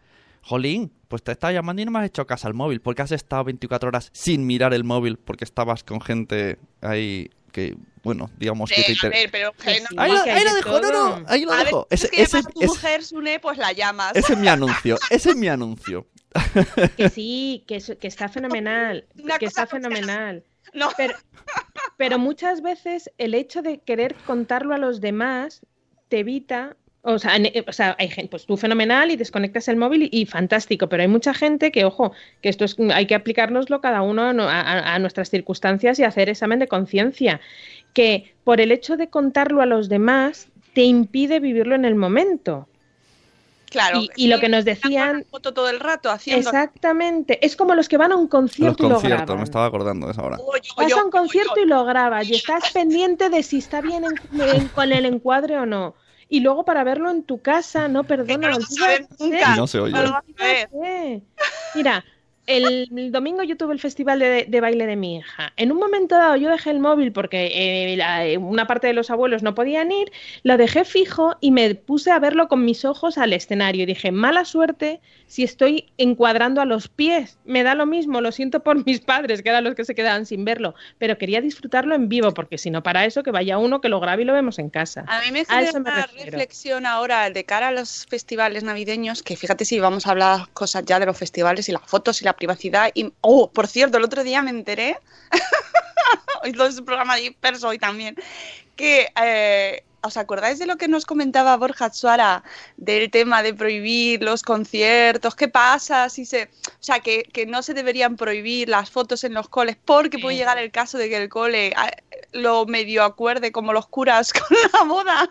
[0.48, 3.12] Jolín, pues te estaba llamando y no me has hecho caso al móvil porque has
[3.12, 8.70] estado 24 horas sin mirar el móvil porque estabas con gente ahí que bueno, digamos
[8.70, 11.88] que te pero no- Ahí lo, ahí dejo, no, no, ahí lo a dejo.
[11.92, 14.12] si Ese, es que ese, tu mujer, Sune, pues la llamas.
[14.16, 16.08] ese es mi anuncio, ese es mi anuncio.
[16.96, 20.46] Que sí, que, que está fenomenal, Una que está fenomenal.
[20.74, 20.90] No.
[20.96, 21.16] Pero,
[21.98, 25.66] pero muchas veces el hecho de querer contarlo a los demás
[26.08, 26.78] te evita.
[27.10, 30.10] O sea, en- o sea, hay gente, pues tú fenomenal y desconectas el móvil y,
[30.22, 34.02] y fantástico, pero hay mucha gente que, ojo, que esto es, hay que aplicárnoslo cada
[34.02, 37.40] uno no- a, a- a nuestras circunstancias y hacer examen de conciencia,
[37.94, 42.68] que por el hecho de contarlo a los demás te impide vivirlo en el momento.
[43.70, 44.02] Claro.
[44.02, 46.48] Y- y lo que nos decían- foto todo el rato haciendo.
[46.50, 49.38] Exactamente, es como los que van a un Los concierto y lo conciertos, graban.
[49.38, 50.14] me estaba acordando de.
[50.14, 51.64] Oh, yo, Vas yo, a un yo, concierto yo.
[51.64, 55.58] y lo grabas y estás pendiente de si está bien en- en- con el encuadre
[55.58, 55.96] o no.
[56.30, 59.54] Y luego para verlo en tu casa, no, perdona, no lo vas a olvídate, nunca.
[59.54, 59.94] Y no se oye.
[59.94, 60.70] No lo vas a ver.
[60.72, 61.24] olvídate.
[61.76, 62.06] Mira,
[62.48, 65.54] el, el domingo yo tuve el festival de, de baile de mi hija.
[65.58, 69.10] En un momento dado yo dejé el móvil porque eh, la- una parte de los
[69.12, 70.12] abuelos no podían ir,
[70.44, 73.84] lo dejé fijo y me puse a verlo con mis ojos al escenario.
[73.84, 77.38] Y dije, mala suerte si estoy encuadrando a los pies.
[77.44, 80.26] Me da lo mismo, lo siento por mis padres, que eran los que se quedaban
[80.26, 83.82] sin verlo, pero quería disfrutarlo en vivo, porque si no, para eso que vaya uno
[83.82, 85.04] que lo grabe y lo vemos en casa.
[85.08, 86.32] A mí me genera una refiero.
[86.32, 90.86] reflexión ahora de cara a los festivales navideños, que fíjate si vamos a hablar cosas
[90.86, 92.92] ya de los festivales y las fotos y la privacidad.
[92.94, 94.98] Y, oh, por cierto, el otro día me enteré,
[96.44, 98.16] hoy todo es un programa disperso hoy también,
[98.76, 102.44] que eh, ¿os acordáis de lo que nos comentaba Borja Suara
[102.78, 105.36] del tema de prohibir los conciertos?
[105.36, 106.44] ¿Qué pasa si se...
[106.44, 110.38] O sea, que, que no se deberían prohibir las fotos en los coles porque puede
[110.38, 111.92] llegar el caso de que el cole ah,
[112.34, 115.30] lo medio acuerde como los curas con la boda.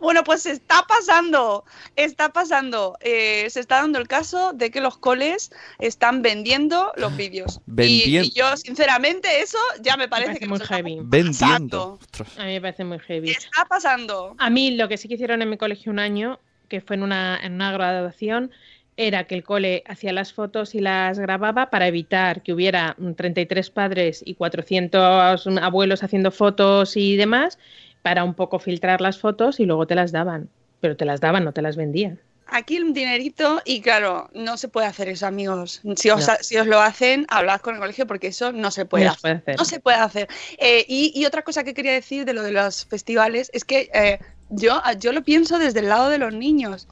[0.00, 1.64] Bueno, pues está pasando,
[1.96, 2.96] está pasando.
[3.00, 7.60] Eh, se está dando el caso de que los coles están vendiendo los vídeos.
[7.66, 10.98] Y- Vendien- Y, yo, sinceramente, eso ya me parece, parece que muy heavy.
[11.02, 11.98] Vendiendo.
[12.38, 13.30] A mí me parece muy heavy.
[13.30, 14.34] Está pasando.
[14.38, 17.02] A mí lo que sí que hicieron en mi colegio un año, que fue en
[17.02, 18.50] una, en una graduación,
[18.96, 23.12] era que el cole hacía las fotos y las grababa para evitar que hubiera mm,
[23.12, 27.58] 33 padres y 400 abuelos haciendo fotos y demás,
[28.02, 30.48] para un poco filtrar las fotos y luego te las daban.
[30.80, 32.18] Pero te las daban, no te las vendían.
[32.48, 35.80] Aquí un dinerito y claro, no se puede hacer eso, amigos.
[35.96, 36.34] Si os, No.
[36.40, 39.16] si os lo hacen, hablad con el colegio porque eso no se puede No se
[39.16, 39.20] hacer.
[39.22, 39.56] puede hacer.
[39.58, 40.28] No se puede hacer.
[40.58, 43.88] Eh, y, y otra cosa que quería decir de lo de los festivales es que
[43.94, 44.18] eh,
[44.50, 46.88] yo, yo lo pienso desde el lado de los niños.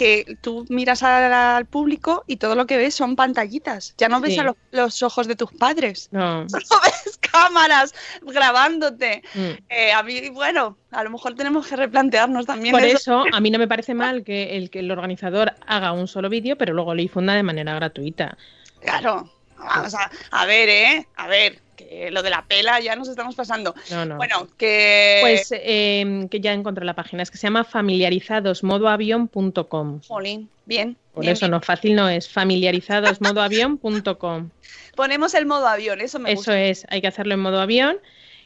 [0.00, 3.94] Que tú miras al, al público y todo lo que ves son pantallitas.
[3.98, 4.40] Ya no ves Sí.
[4.40, 6.08] a los, los ojos de tus padres.
[6.10, 6.48] No.
[6.48, 9.22] Solo ves cámaras grabándote.
[9.34, 9.48] Mm.
[9.68, 12.96] Eh, a mí, bueno, a lo mejor tenemos que replantearnos también Por eso.
[12.96, 16.28] eso, a mí no me parece mal que el, que el organizador haga un solo
[16.30, 18.36] vídeo, pero luego lo difunda de manera gratuita.
[18.80, 19.30] Claro.
[19.58, 21.06] Vamos a, a ver, ¿eh?
[21.16, 23.74] A ver, que lo de la pela ya nos estamos pasando.
[23.90, 24.16] No, no.
[24.16, 25.18] Bueno, que...
[25.22, 30.00] Pues eh, que ya encontré la página, es que se llama familiarizadosmodoavión.com.
[30.06, 30.96] Jolín, bien.
[31.12, 31.50] Por bien, eso bien.
[31.50, 34.50] no fácil no es familiarizadosmodoavión.com.
[34.94, 36.62] Ponemos el modo avión, eso me Eso gusta.
[36.62, 37.96] es, hay que hacerlo en modo avión.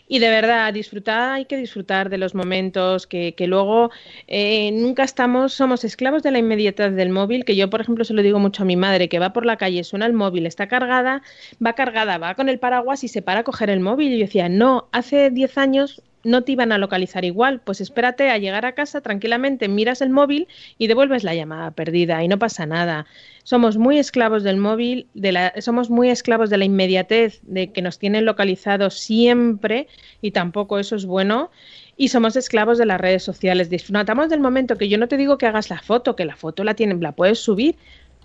[0.07, 3.91] Y de verdad, disfrutar, hay que disfrutar de los momentos que, que luego
[4.29, 8.13] eh, nunca estamos, somos esclavos de la inmediatez del móvil, que yo, por ejemplo, se
[8.13, 10.69] lo digo mucho a mi madre, que va por la calle, suena el móvil, está
[10.69, 11.23] cargada,
[11.65, 14.13] va cargada, va con el paraguas y se para a coger el móvil.
[14.13, 18.31] Y yo decía, no, hace 10 años no te iban a localizar igual, pues espérate
[18.31, 22.39] a llegar a casa tranquilamente, miras el móvil y devuelves la llamada perdida y no
[22.39, 23.07] pasa nada.
[23.43, 27.83] Somos muy esclavos del móvil, de la, somos muy esclavos de la inmediatez, de que
[27.83, 29.87] nos tienen localizados siempre
[30.23, 31.51] y tampoco eso es bueno.
[31.97, 33.71] Y somos esclavos de las redes sociales.
[33.71, 36.65] Disfrutamos del momento que yo no te digo que hagas la foto, que la foto
[36.65, 37.77] la tienen, la puedes subir,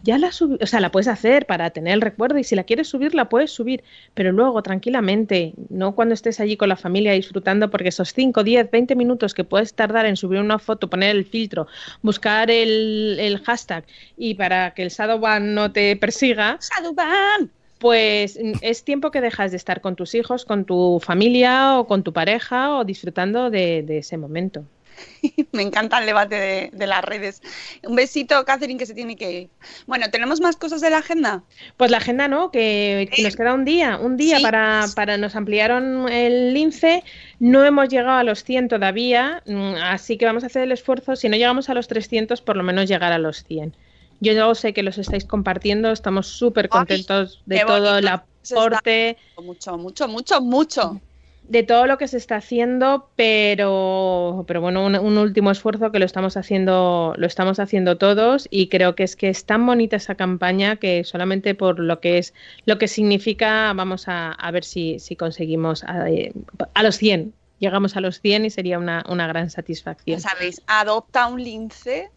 [0.04, 2.88] ya la o sea, la puedes hacer para tener el recuerdo y si la quieres
[2.88, 3.84] subir, la puedes subir,
[4.14, 8.72] pero luego tranquilamente, no cuando estés allí con la familia disfrutando, porque esos 5, 10,
[8.72, 11.68] 20 minutos que puedes tardar en subir una foto, poner el filtro,
[12.02, 13.86] buscar el, el hashtag
[14.18, 17.52] y para que el Shadowban no te persiga, Shadowban.
[17.80, 22.04] pues es tiempo que dejas de estar con tus hijos, con tu familia o con
[22.04, 24.66] tu pareja o disfrutando de, de ese momento.
[25.52, 27.42] Me encanta el debate de, de las redes.
[27.84, 29.50] Un besito, Catherine, que se tiene que ir.
[29.88, 31.44] Bueno, ¿tenemos más cosas de la agenda?
[31.78, 34.44] Pues la agenda no, que, que nos queda un día, un día Sí.
[34.44, 37.04] para, para nos ampliaron el lince,
[37.40, 41.16] no hemos llegado a los 100 todavía, mm, así que vamos a hacer el esfuerzo,
[41.16, 43.76] si no llegamos a los 300, por lo menos llegar a los 100.
[44.22, 49.78] Yo ya sé que los estáis compartiendo, estamos súper contentos de todo el aporte, Mucho,
[49.78, 51.02] mucho, mucho, mucho.
[51.50, 56.06] De todo lo que se está haciendo, pero, pero bueno, un, último esfuerzo que lo
[56.06, 60.14] estamos haciendo, lo estamos haciendo todos y creo que es que es tan bonita esa
[60.14, 62.36] campaña que solamente por lo que es,
[62.66, 66.34] lo que significa, vamos a, a ver si, si conseguimos a, eh,
[66.76, 67.34] a los 100.
[67.58, 70.20] llegamos a los 100 y sería una, una gran satisfacción.
[70.20, 72.12] Ya sabéis, adopta un lince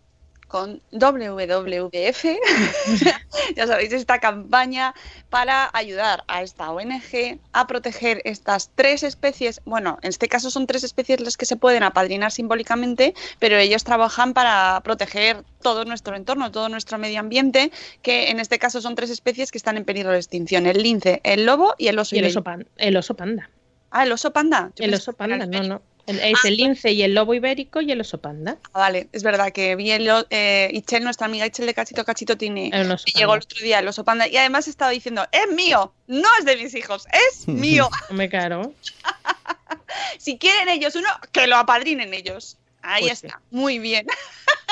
[0.53, 2.24] con WWF,
[3.57, 4.94] ya sabéis, esta campaña
[5.30, 9.62] para ayudar a esta ONG a proteger estas tres especies.
[9.64, 13.82] Bueno, en este caso son tres especies las que se pueden apadrinar simbólicamente, pero ellos
[13.82, 17.72] trabajan para proteger todo nuestro entorno, todo nuestro medio ambiente,
[18.03, 21.22] que en este caso son tres especies que están en peligro de extinción, el lince,
[21.24, 23.48] el lobo y el oso, y el oso, pan- el oso panda.
[23.90, 24.70] Ah, el oso panda.
[24.76, 25.82] Yo El oso panda, no, no.
[26.07, 28.57] El- Es el lince y el lobo ibérico y el oso panda.
[28.72, 32.36] Ah, Vale, es verdad que vi el, eh, Ichel, nuestra amiga Ichel de Cachito Cachito
[32.36, 32.70] tiene...
[32.72, 35.55] El oso me llegó el otro día el oso panda y además estaba diciendo, es
[35.55, 37.88] mío, no es de mis hijos, es mío.
[38.11, 38.74] Hombre, claro.
[40.18, 42.57] si quieren ellos uno, que lo apadrinen ellos.
[42.82, 43.26] Ahí Pues sí.
[43.28, 44.07] está, muy bien.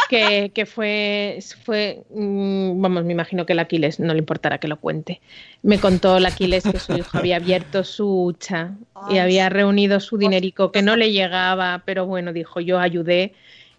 [0.07, 4.69] Que, que fue, fue mm, vamos, me imagino que el Aquiles no le importará que
[4.69, 5.21] lo cuente.
[5.63, 10.19] Me contó el Aquiles que su hijo había abierto su hucha y había reunido su
[10.19, 13.35] dinerico que no le llegaba, pero bueno, dijo, yo ayudé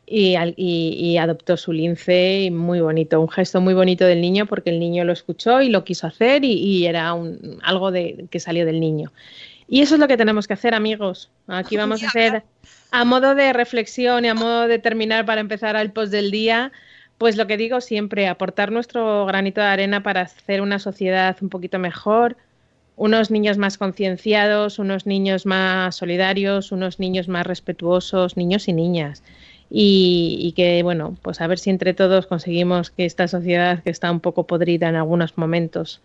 [0.05, 4.45] y, y- y adoptó su lince y muy bonito, un gesto muy bonito del niño
[4.45, 8.25] porque el niño lo escuchó y lo quiso hacer y, y era un, algo de,
[8.29, 9.11] que salió del niño.
[9.71, 11.31] Y eso es lo que tenemos que hacer, amigos.
[11.47, 12.43] Aquí vamos a hacer,
[12.91, 16.73] a modo de reflexión y a modo de terminar para empezar al post del día,
[17.17, 21.47] pues lo que digo siempre, aportar nuestro granito de arena para hacer una sociedad un
[21.47, 22.35] poquito mejor,
[22.97, 29.23] unos niños más concienciados, unos niños más solidarios, unos niños más respetuosos, niños y niñas.
[29.69, 33.89] Y, y que, bueno, pues a ver si entre todos conseguimos que esta sociedad que
[33.89, 36.01] está un poco podrida en algunos momentos,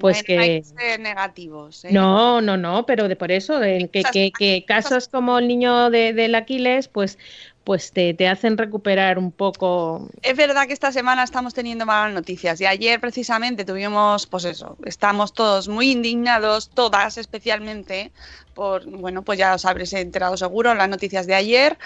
[0.00, 0.66] pues Bueno, hay que...
[0.66, 1.84] ser negativos.
[1.84, 1.90] ¿eh?
[1.92, 6.12] No, no, no, pero de por eso, que, que, que casos como el niño de,
[6.12, 7.18] del Aquiles, pues,
[7.62, 10.08] pues te, te hacen recuperar un poco.
[10.22, 14.76] Es verdad que esta semana estamos teniendo malas noticias y ayer precisamente tuvimos, pues eso,
[14.84, 18.10] estamos todos muy indignados, todas especialmente,
[18.54, 21.78] por, bueno, pues ya os habréis enterado seguro, las noticias de ayer,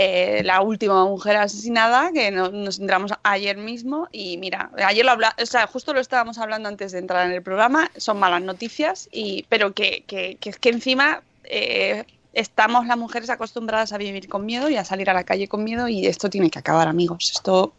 [0.00, 5.10] eh, la última mujer asesinada, que no- nos entramos ayer mismo y mira, ayer lo
[5.10, 8.42] habla, o sea, justo lo estábamos hablando antes de entrar en el programa, son malas
[8.42, 11.22] noticias, y, pero que, que, que, que encima...
[11.44, 15.48] eh, Estamos las mujeres acostumbradas a vivir con miedo y a salir a la calle
[15.48, 17.32] con miedo y esto tiene que acabar, amigos.
[17.34, 17.72] Esto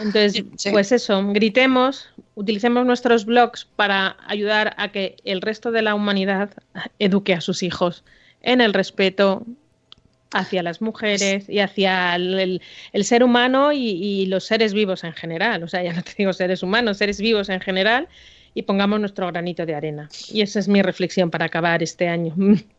[0.00, 0.70] Entonces, sí.
[0.72, 6.50] pues eso, gritemos, utilicemos nuestros blogs para ayudar a que el resto de la humanidad
[6.98, 8.02] eduque a sus hijos
[8.42, 9.42] en el respeto
[10.32, 12.62] hacia las mujeres y hacia el, el-
[12.92, 15.62] el ser humano y, y los seres vivos en general.
[15.62, 18.08] O sea, ya no te digo seres humanos, seres vivos en general
[18.54, 20.12] y pongamos nuestro granito de arena.
[20.26, 22.34] Y esa es mi reflexión para acabar este año.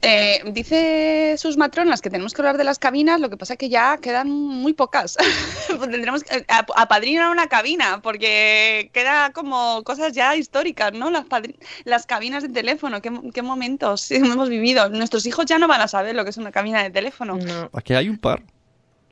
[0.00, 3.58] Eh, dice sus matronas que tenemos que hablar de las cabinas, lo que pasa es
[3.58, 5.16] que ya quedan muy pocas.
[5.76, 11.10] Pues Tendremos que ap- apadrinar una cabina, porque queda como cosas ya históricas, ¿no?
[11.10, 14.88] Las, padri- las cabinas de teléfono, ¿qué, qué momentos hemos vivido.
[14.88, 17.36] Nuestros hijos ya no van a saber lo que es una cabina de teléfono.
[17.36, 17.68] No.
[17.74, 18.42] Aquí hay un par.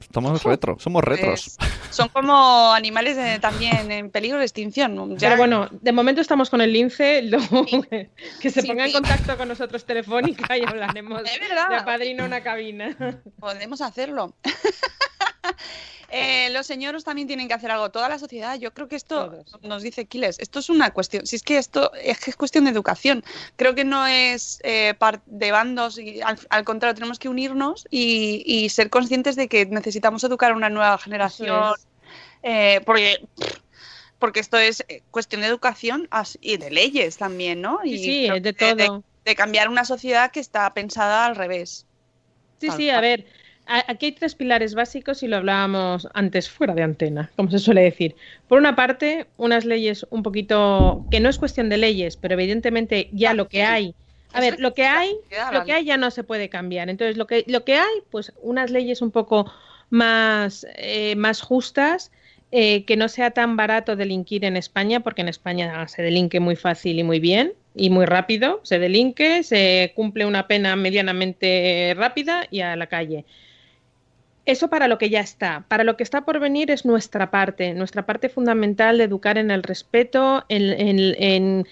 [0.01, 1.57] Estamos retro, somos retros.
[1.59, 5.17] Pues, son como animales también en peligro de extinción.
[5.17, 7.23] Ya- Pero bueno, de momento estamos con el lince,
[7.91, 11.23] que, que se Sí, ponga en contacto con nosotros telefónica y hablaremos
[11.71, 12.97] de padrino una cabina.
[13.41, 14.35] Podemos hacerlo.
[16.11, 17.91] Eh, los señoros también tienen que hacer algo.
[17.91, 19.63] Toda la sociedad, yo creo que esto Todos.
[19.63, 21.27] nos dice Quiles, esto es una cuestión.
[21.27, 23.25] Si es que esto es que es cuestión de educación.
[23.57, 24.95] Creo que no es eh,
[25.27, 25.99] de bandos.
[25.99, 30.53] Y al, al contrario, tenemos que unirnos y, y ser conscientes de que necesitamos educar
[30.53, 31.75] a una nueva generación.
[31.77, 31.87] es.
[32.43, 33.27] eh, porque
[34.19, 36.09] porque esto es eh, cuestión de educación
[36.41, 37.81] y de leyes también, ¿no?
[37.85, 39.05] Sí, Y de todo.
[39.25, 41.85] de cambiar una sociedad que está pensada al revés.
[42.61, 43.27] Sí, Tal sí, a ver,
[43.67, 47.83] aquí hay tres pilares básicos y lo hablábamos antes fuera de antena, como se suele
[47.83, 48.15] decir.
[48.49, 53.09] Por una parte, unas leyes un poquito, que no es cuestión de leyes, pero evidentemente
[53.13, 53.95] ya lo que hay,
[54.33, 55.17] a ver, lo que hay,
[55.53, 56.89] lo que hay ya no se puede cambiar.
[56.89, 59.51] Entonces, lo que, lo que hay, pues unas leyes un poco
[59.91, 62.13] más, eh, más justas,
[62.53, 66.57] eh, que no sea tan barato delinquir en España, porque en España se delinque muy
[66.57, 68.61] fácil y muy bien y muy rápido.
[68.63, 73.27] Se delinque, se cumple una pena medianamente rápida y a la calle.
[74.47, 75.65] Eso para lo que ya está.
[75.67, 79.51] Para lo que está por venir es nuestra parte, nuestra parte fundamental de educar en
[79.51, 81.67] el respeto, en, el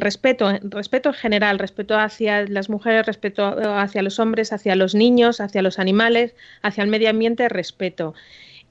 [0.00, 3.44] respeto, en respeto en general, respeto hacia las mujeres, respeto
[3.78, 8.14] hacia los hombres, hacia los niños, hacia los animales, hacia el medio ambiente, respeto.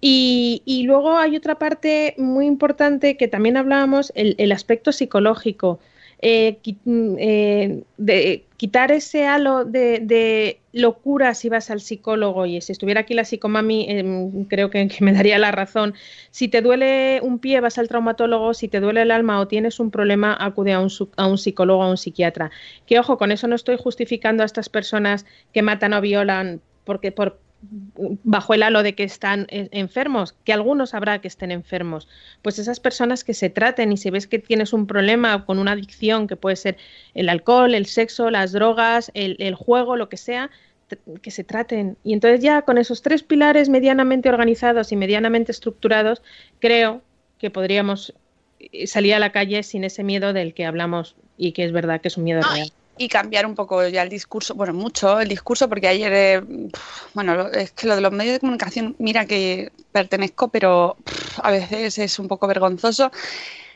[0.01, 5.79] Y, y luego hay otra parte muy importante que también hablábamos, el, el aspecto psicológico.
[6.19, 12.59] Eh, mm, eh, de, quitar ese halo de, de locura si vas al psicólogo y
[12.61, 15.93] si estuviera aquí la psicomami em, creo que, me daría la razón.
[16.31, 19.79] Si te duele un pie vas al traumatólogo, si te duele el alma o tienes
[19.79, 22.51] un problema acude a un, a un psicólogo a un psiquiatra.
[22.85, 27.11] Que ojo, con eso no estoy justificando a estas personas que matan o violan porque
[27.11, 27.39] por
[28.23, 32.07] bajo el halo de que están enfermos, que algunos habrá que estén enfermos,
[32.41, 35.71] pues esas personas que se traten y si ves que tienes un problema con una
[35.71, 36.77] adicción que puede ser
[37.13, 40.51] el alcohol, el sexo, las drogas, el, el juego, lo que sea,
[41.21, 41.97] que se traten.
[42.03, 46.21] Y entonces ya con esos tres pilares medianamente organizados y medianamente estructurados,
[46.59, 47.01] creo
[47.39, 48.13] que podríamos
[48.59, 52.01] eh, salir a la calle sin ese miedo del que hablamos y que es verdad
[52.01, 52.71] que es un miedo No, real.
[52.97, 56.41] Y cambiar un poco ya el discurso, bueno, mucho el discurso, porque ayer, eh,
[57.13, 60.97] bueno, es que lo de los medios de comunicación, mira que pertenezco, pero
[61.43, 63.11] a veces es un poco vergonzoso.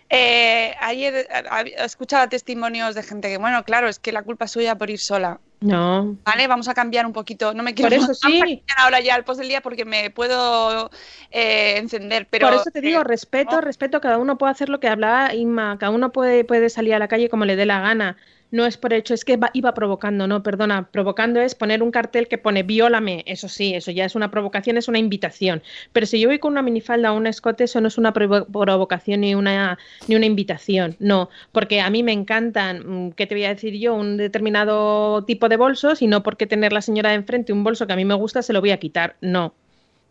[0.10, 4.46] Eh, ayer eh, hab- escuchaba testimonios de gente que, bueno, claro, es que la culpa
[4.46, 5.42] es suya por ir sola.
[5.62, 7.54] No, Vale, vamos a cambiar un poquito.
[7.54, 8.64] No me quiero Por eso sí.
[8.78, 10.90] ahora ya el post del día porque me puedo
[11.32, 13.62] eh, encender, pero Por eso te digo, eh, respeto, no.
[13.62, 17.00] respeto, cada uno puede hacer lo que hablaba Inma, cada uno puede, puede salir a
[17.00, 18.18] la calle como le dé la gana.
[18.52, 22.28] No es por hecho, es que iba provocando, no, perdona, provocando es poner un cartel
[22.28, 25.64] que pone viólame, eso sí, eso ya es una provocación, es una invitación.
[25.94, 28.46] Pero si yo voy con una minifalda o un escote, eso no es una provo-
[28.52, 33.36] provocación ni una, ni una invitación, no, porque a mí me encantan, mm, ¿qué te
[33.36, 33.94] voy a decir yo?
[33.96, 37.88] Un determinado tipo de bolsos y no porque tener la señora de enfrente un bolso
[37.88, 39.56] que a mí me gusta se lo voy a quitar, no,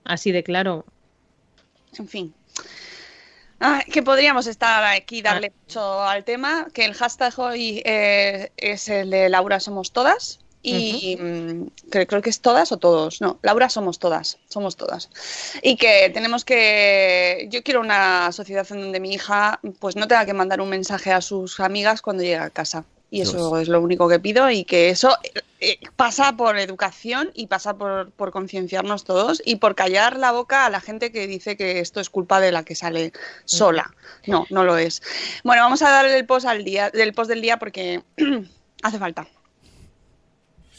[0.05, 0.86] así de claro.
[1.99, 2.34] En fin.
[3.63, 8.89] Ay, que podríamos estar aquí darle mucho al tema, que el hashtag hoy eh, es
[8.89, 10.41] el de Laura somos todas.
[10.63, 13.21] Y mm, que creo que es todas o todos.
[13.21, 15.09] No, Laura somos todas, somos todas.
[15.63, 17.49] Y que tenemos que.
[17.51, 21.13] Yo quiero una sociedad en donde mi hija pues no tenga que mandar un mensaje
[21.13, 22.85] a sus amigas cuando llega a casa.
[23.11, 23.63] Y eso Dios.
[23.63, 25.17] es lo único que pido y que eso
[25.59, 30.65] eh, pasa por educación y pasa por, por concienciarnos todos y por callar la boca
[30.65, 33.13] a la gente que dice que esto es culpa de la que sale
[33.45, 33.93] sola.
[34.27, 35.03] No, no lo es.
[35.43, 38.03] Bueno, vamos a darle el post al día, del post del día porque
[38.83, 39.27] hace falta.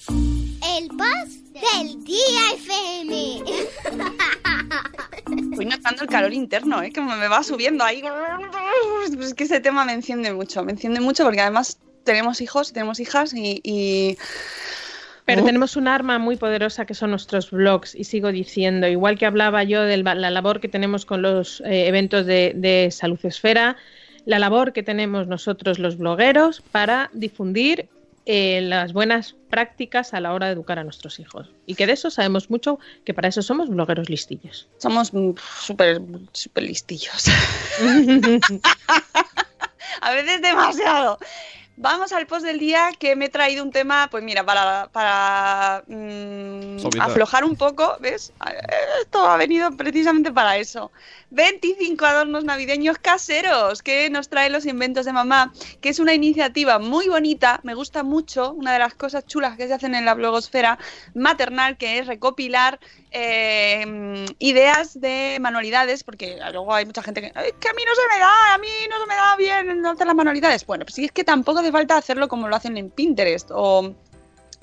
[0.08, 3.44] El post del día FM.
[5.56, 6.92] Voy notando el calor interno, ¿eh?
[6.92, 8.02] que me va subiendo ahí.
[9.22, 13.00] Es que ese tema me enciende mucho, me enciende mucho porque además tenemos hijos, tenemos
[13.00, 14.18] hijas y, y-
[15.26, 19.26] Pero tenemos un arma muy poderosa que son nuestros blogs y sigo diciendo, igual que
[19.26, 23.78] hablaba yo de la labor que tenemos con los eh, eventos de, de Salud Esfera,
[24.26, 27.88] la labor que tenemos nosotros los blogueros para difundir
[28.28, 31.50] eh, las buenas prácticas a la hora de educar a nuestros hijos.
[31.66, 34.68] Y que de eso sabemos mucho, que para eso somos blogueros listillos.
[34.78, 35.12] somos
[35.62, 36.02] súper
[36.34, 37.26] súper listillos.
[40.02, 41.20] A veces demasiado.
[41.82, 45.84] Vamos al post del día que me he traído un tema, pues mira, para, para
[45.88, 48.32] mm, aflojar un poco, ¿ves?
[49.02, 50.92] Esto ha venido precisamente para eso.
[51.32, 56.78] 25 adornos navideños caseros que nos trae los inventos de mamá, que es una iniciativa
[56.78, 60.14] muy bonita, me gusta mucho, una de las cosas chulas que se hacen en la
[60.14, 60.78] blogosfera
[61.16, 62.80] maternal, que es recopilar
[63.12, 67.94] eh, ideas de manualidades, porque luego hay mucha gente que, "Es que a mí no
[67.96, 70.66] se me da, a mí no se me da bien hacer las manualidades.
[70.66, 73.94] Bueno, pues sí es que tampoco hace falta hacerlo como lo hacen en Pinterest o,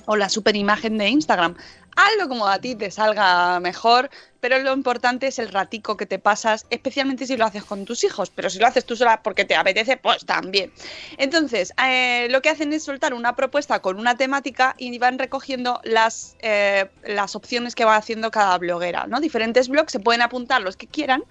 [0.05, 1.55] o la super imagen de Instagram.
[1.95, 4.09] Hazlo como a ti te salga mejor,
[4.39, 8.03] pero lo importante es el ratico que te pasas, especialmente si lo haces con tus
[8.03, 10.71] hijos, pero si lo haces tú sola porque te apetece, pues también.
[11.17, 15.79] Entonces, eh, lo que hacen es soltar una propuesta con una temática y van recogiendo
[15.83, 19.19] las, eh, las opciones que va haciendo cada bloguera, ¿no?
[19.19, 21.23] Diferentes blogs se pueden apuntar los que quieran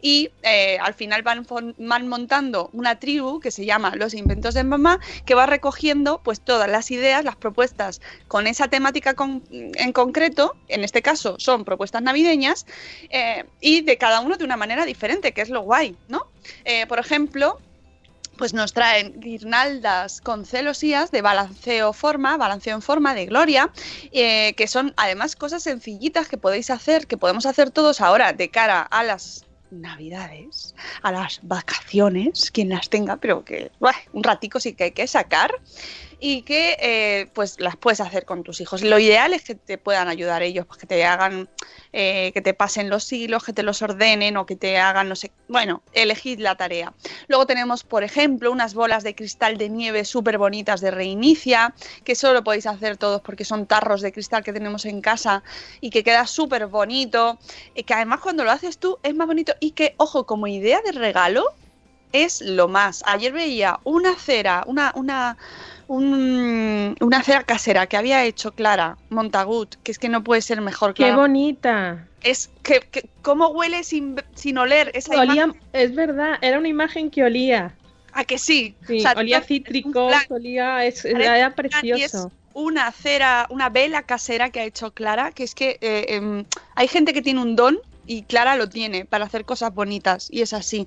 [0.00, 1.46] y eh, al final van,
[1.78, 6.40] van montando una tribu que se llama Los Inventos de Mamá, que va recogiendo pues
[6.40, 9.14] todas las ideas, las propuestas con esa temática
[9.50, 12.53] en concreto, en este caso son propuestas navideñas,
[13.10, 16.26] eh, y de cada uno de una manera diferente, que es lo guay, ¿no?
[16.64, 17.58] Eh, por ejemplo,
[18.36, 23.70] pues nos traen guirnaldas con celosías de balanceo forma, balanceo en forma de gloria,
[24.12, 28.48] eh, que son además cosas sencillitas que podéis hacer, que podemos hacer todos ahora de
[28.48, 33.70] cara a las navidades, a las vacaciones, quien las tenga, pero que
[34.12, 35.52] un ratico sí que hay que sacar
[36.20, 38.82] y que eh, pues las puedes hacer con tus hijos.
[38.82, 41.48] Lo ideal es que te puedan ayudar ellos, pues que te hagan,
[41.92, 45.16] eh, que te pasen los hilos, que te los ordenen o que te hagan, no
[45.16, 46.92] sé, bueno, elegid la tarea.
[47.28, 52.14] Luego tenemos, por ejemplo, unas bolas de cristal de nieve súper bonitas de reinicia, que
[52.14, 55.42] solo podéis hacer todos porque son tarros de cristal que tenemos en casa
[55.80, 57.38] y que queda súper bonito,
[57.74, 60.80] y que además cuando lo haces tú es más bonito y que, ojo, como idea
[60.82, 61.54] de regalo,
[62.14, 63.02] es lo más.
[63.06, 65.36] Ayer veía una cera, una, una,
[65.88, 70.60] un- una cera casera que había hecho Clara Montagut, que es que no puede ser
[70.60, 71.16] mejor, ¡Qué Clara.
[71.16, 72.08] bonita!
[72.22, 75.60] Es que, que- cómo huele sin, sin oler esa Olía, imagen.
[75.72, 77.74] es verdad, era una imagen que olía.
[78.12, 78.76] ¿A que sí?
[78.86, 82.30] Sí, O sea, olía cítrico, olía, es- era precioso.
[82.52, 86.44] una cera, una vela casera que ha hecho Clara, que es que eh, em,
[86.76, 87.76] hay gente que tiene un don
[88.06, 90.86] y Clara lo tiene para hacer cosas bonitas y es así.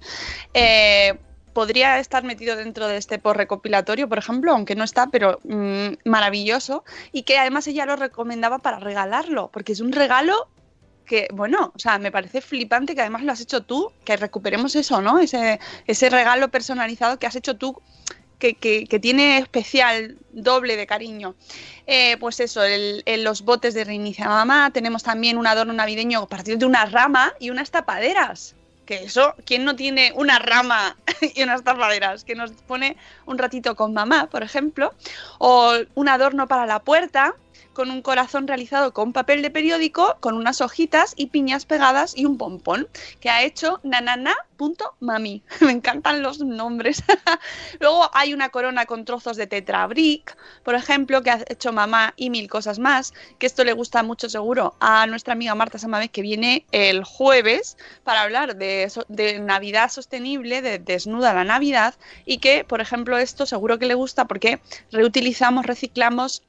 [0.53, 1.19] Eh,
[1.57, 5.93] podría estar metido dentro de este post recopilatorio, por ejemplo, aunque no está, pero mm,
[6.05, 10.49] maravilloso y que además ella lo recomendaba para regalarlo, porque es un regalo
[11.03, 14.75] que, bueno, o sea, me parece flipante que además lo has hecho tú, que recuperemos
[14.75, 15.17] eso, ¿no?
[15.17, 15.59] Ese,
[16.11, 17.81] regalo personalizado que has hecho tú
[18.37, 18.53] que,
[19.01, 21.33] tiene especial doble de cariño.
[21.87, 26.27] Eh, pues eso, el- los botes de Reinicia Mamá, tenemos también un adorno navideño a
[26.27, 28.53] partir de una rama y unas tapaderas.
[28.87, 30.95] Que eso, ¿quién no tiene una rama
[31.35, 32.23] y unas tapaderas?
[32.23, 34.93] Que nos pone un ratito con mamá, por ejemplo.
[35.37, 37.35] O un adorno para la puerta
[37.77, 42.25] con un corazón realizado con papel de periódico, con unas hojitas y piñas pegadas y
[42.25, 42.87] un pompón
[43.19, 45.43] que ha hecho nanana.mami.
[45.61, 47.03] Me encantan los nombres.
[47.79, 52.31] Luego hay una corona con trozos de tetrabric, por ejemplo, que ha hecho mamá y
[52.31, 56.23] mil cosas más, que esto le gusta mucho seguro a nuestra amiga Marta Samavez que
[56.23, 61.93] viene el jueves para hablar de Navidad sostenible, de Desnuda la Navidad,
[62.25, 64.61] y que, por ejemplo, esto seguro que le gusta porque
[64.91, 66.41] reutilizamos, reciclamos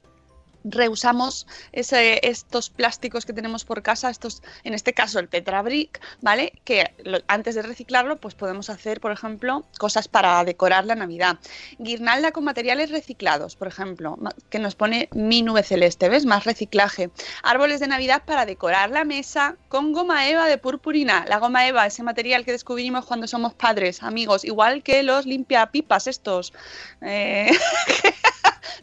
[0.63, 6.53] reusamos estos plásticos que tenemos por casa, estos, en este caso el Tetrabric, ¿vale?
[6.63, 6.93] Que
[7.27, 11.39] antes de reciclarlo, pues podemos hacer, por ejemplo, cosas para decorar la Navidad.
[11.77, 14.17] Guirnalda con materiales reciclados, por ejemplo,
[14.49, 16.25] que nos pone mi nube celeste, ¿ves?
[16.25, 17.09] Más reciclaje.
[17.43, 21.25] Árboles de Navidad para decorar la mesa con goma eva de purpurina.
[21.27, 26.07] La goma eva, ese material que descubrimos cuando somos padres, amigos, igual que los limpiapipas
[26.07, 26.53] estos.
[27.01, 27.51] Eh,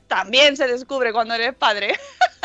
[0.09, 1.99] también se descubre cuando eres padre.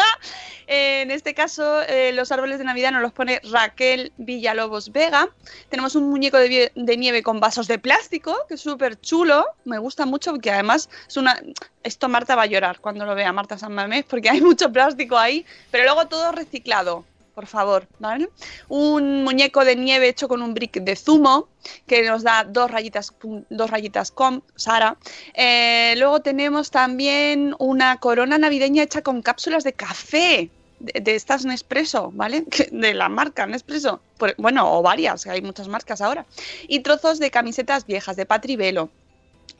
[0.67, 5.29] en este caso, eh, los árboles de Navidad nos los pone Raquel Villalobos Vega.
[5.69, 9.45] Tenemos un muñeco de, de nieve con vasos de plástico, que es súper chulo.
[9.65, 11.41] Me gusta mucho porque además es una...
[11.83, 15.17] Esto Marta va a llorar cuando lo vea Marta San Mamés porque hay mucho plástico
[15.17, 17.05] ahí, pero luego todo reciclado.
[17.33, 18.29] Por favor, ¿vale?
[18.67, 21.47] Un muñeco de nieve hecho con un brick de zumo
[21.87, 23.13] que nos da dos rayitas,
[23.49, 24.97] dos rayitas con Sara.
[25.33, 30.49] Eh, luego tenemos también una corona navideña hecha con cápsulas de café.
[30.79, 32.43] De, estas Nespresso, ¿vale?
[32.71, 34.01] De la marca Nespresso.
[34.37, 36.25] Bueno, o varias, hay muchas marcas ahora.
[36.67, 38.89] Y trozos de camisetas viejas de Patrivelo.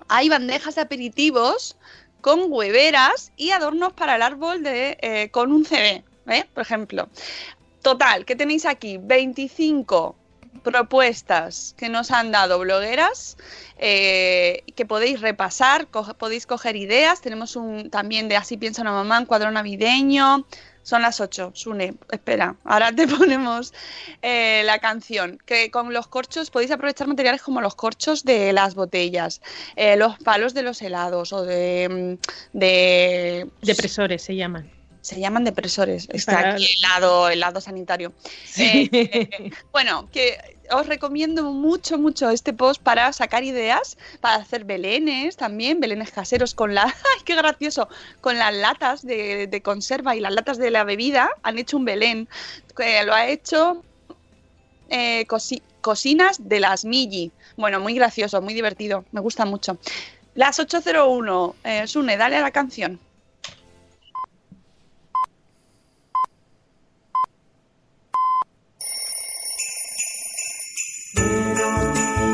[0.08, 1.78] Hay bandejas de aperitivos
[2.22, 6.46] con hueveras y adornos para el árbol de, eh, con un CD, ¿eh?
[6.54, 7.10] por ejemplo.
[7.82, 8.98] Total, ¿qué tenéis aquí?
[9.02, 10.16] 25
[10.64, 13.38] propuestas que nos han dado blogueras
[13.78, 17.22] eh, que podéis repasar, podéis coger ideas.
[17.22, 20.46] Tenemos un también de Así piensa una mamá, un cuadro navideño.
[20.84, 23.74] Son las 8, Sune, espera, ahora te ponemos
[24.22, 25.40] eh, la canción.
[25.46, 29.42] Que con los corchos podéis aprovechar materiales como los corchos de las botellas,
[29.76, 32.18] eh, los palos de los helados o de...
[32.20, 34.81] mm, de Depresores se llaman.
[35.02, 36.08] Se llaman depresores.
[36.12, 38.14] Está Para- aquí helado, helado sanitario.
[38.46, 38.90] Sí.
[38.94, 40.38] Eh, bueno, que
[40.70, 46.54] os recomiendo mucho, mucho este post para sacar ideas, para hacer belenes también, belenes caseros
[46.54, 47.90] con la, ¡ay, qué gracioso!
[48.22, 51.86] Con las latas de, de conserva y las latas de la bebida, han hecho un
[51.86, 52.30] belén,
[52.78, 53.84] que lo ha hecho
[54.90, 57.32] eh, cosi- Cocinas de las Milli.
[57.58, 59.80] Bueno, muy gracioso, muy divertido, me gusta mucho.
[60.36, 63.00] Las 801, eh, Sune, dale a la canción.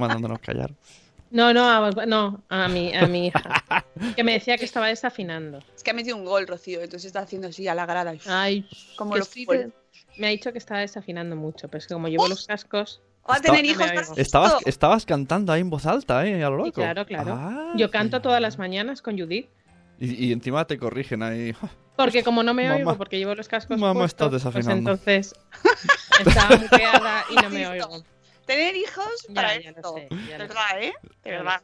[0.00, 0.72] mandándonos callar.
[1.30, 3.64] No, no, a, no, a mi, a mi hija.
[4.16, 5.58] Que me decía que estaba desafinando.
[5.76, 8.14] Es que ha metido un gol, Rocío, entonces está haciendo así a la grada.
[8.26, 9.72] Ay, Como los sí, fútbol.
[10.18, 13.00] me ha dicho que estaba desafinando mucho, pero es que como llevo los cascos.
[13.30, 13.86] Va a tener hijos.
[14.16, 16.42] Estabas, estabas cantando ahí en voz alta, ¿eh?
[16.42, 16.72] A lo Sí, loco.
[16.80, 17.34] claro, claro.
[17.38, 17.92] Ah, Yo sí.
[17.92, 19.46] canto todas las mañanas con Judith.
[20.00, 21.54] Y, y encima te corrigen ahí.
[21.96, 22.76] Porque como no me Mamá.
[22.76, 24.92] oigo, porque llevo los cascos Mamá, puestos, estás pues desafinando.
[24.92, 25.34] entonces
[26.26, 28.02] estaba muteada y no me oigo.
[28.50, 29.94] Tener hijos para Ya, ya esto.
[29.94, 30.92] sé, de verdad, ¿eh?
[31.22, 31.60] De verdad.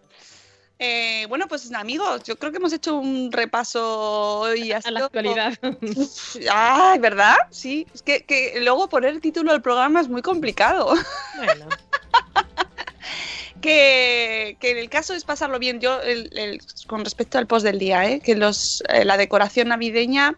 [0.78, 5.52] Eh, bueno, pues amigos, yo creo que hemos hecho un repaso hoy A la actualidad.
[5.82, 7.34] Uf, Ay, ¿verdad?
[7.50, 10.94] Sí, es que, que luego poner el título del programa es muy complicado.
[11.34, 11.66] bueno,
[13.60, 15.80] que, que el caso es pasarlo bien.
[15.80, 18.20] Yo, el- el- con respecto al post del día, ¿eh?
[18.20, 20.36] que los, eh, la decoración navideña,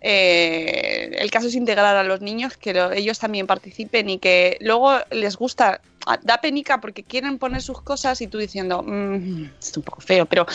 [0.00, 4.56] eh, el caso es integrar a los niños, que lo- ellos también participen y que
[4.60, 5.80] luego les gusta.
[6.06, 10.00] ah, Da penica porque quieren poner sus cosas y tú diciendo, "Mm, es un poco
[10.00, 10.46] feo, pero,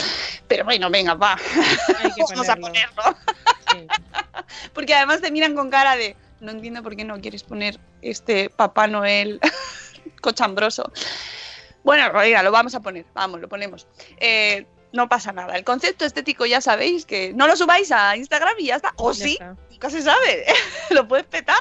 [0.47, 1.35] pero bueno, venga, va,
[2.17, 2.67] vamos a ponerlo.
[2.67, 3.03] ponerlo.
[3.69, 3.87] sí.
[4.73, 8.49] Porque además te miran con cara de, no entiendo por qué no quieres poner este
[8.49, 9.39] Papá Noel
[10.21, 10.91] cochambroso.
[11.83, 13.87] Bueno, oiga, lo vamos a poner, vamos, lo ponemos.
[14.19, 15.55] Eh, no pasa nada.
[15.57, 18.93] El concepto estético ya sabéis que no lo subáis a Instagram y ya está.
[18.95, 19.55] O Ya sí, está.
[19.69, 20.45] nunca se sabe.
[20.91, 21.57] lo puedes petar.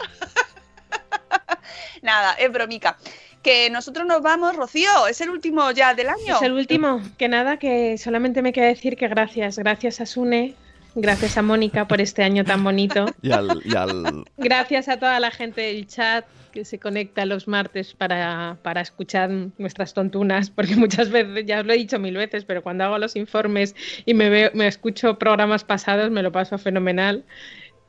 [2.03, 2.97] nada, es bromica.
[3.43, 6.37] Que nosotros nos vamos, Rocío, es el último ya del año.
[6.37, 7.03] Es el último.
[7.18, 9.59] Que nada, que solamente me queda decir que gracias.
[9.59, 10.55] Gracias a Sune,
[10.95, 13.07] gracias a Mónica por este año tan bonito.
[13.22, 17.49] Y al, y al- Gracias a toda la gente del chat que se conecta los
[17.49, 22.16] martes para, para escuchar nuestras tontunas, porque muchas veces, ya os lo he dicho mil
[22.16, 23.74] veces, pero cuando hago los informes
[24.05, 27.24] y me, veo, me escucho programas pasados, me lo paso fenomenal,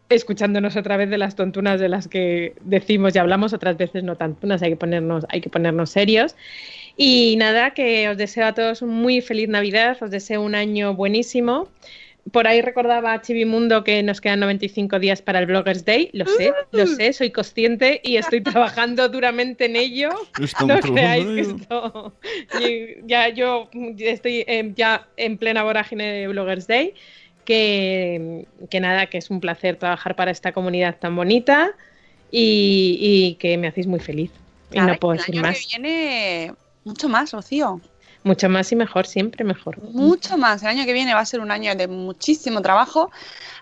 [0.07, 4.15] escuchándonos otra vez de las tontunas de las que decimos y hablamos, otras veces no
[4.15, 6.35] tontunas, hay que ponernos, hay que ponernos serios.
[6.95, 10.93] Y nada, que os deseo a todos un muy feliz Navidad, os deseo un año
[10.93, 11.67] buenísimo.
[12.31, 16.09] Por ahí recordaba a Chivimundo que nos quedan 95 días para el Bloggers Day.
[16.13, 20.09] Lo sé, lo sé, soy consciente y estoy trabajando duramente en ello.
[20.65, 21.61] No creáis que truco.
[21.61, 22.13] esto.
[23.05, 23.69] Ya yo
[23.99, 26.93] estoy eh, ya en plena vorágine de Bloggers Day.
[27.45, 31.71] Que, que nada, que es un placer trabajar para esta comunidad tan bonita
[32.31, 34.31] y, y que me hacéis muy feliz.
[34.69, 35.59] Y Claro, no puedo el decir año más.
[35.59, 36.53] que viene
[36.85, 37.81] mucho más, Rocío.
[38.23, 39.81] Mucho más y mejor, siempre mejor.
[39.81, 40.61] Mucho más.
[40.63, 43.11] El año que viene va a ser un año de muchísimo trabajo,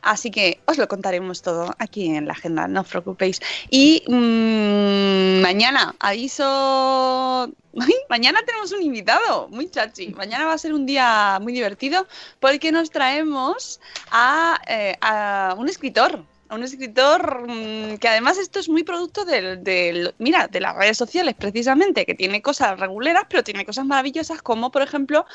[0.01, 3.39] así que os lo contaremos todo aquí en la agenda, no os preocupéis.
[3.69, 7.51] Y mm, mañana, aviso...
[7.79, 10.09] Ay, mañana tenemos un invitado, muy chachi.
[10.09, 12.05] Mañana va a ser un día muy divertido
[12.39, 13.79] porque nos traemos
[14.11, 16.23] a, eh, a un escritor.
[16.51, 21.33] Un escritor mm, que además esto es muy producto del, mira, de las redes sociales
[21.37, 25.25] precisamente, que tiene cosas reguleras, pero tiene cosas maravillosas como por ejemplo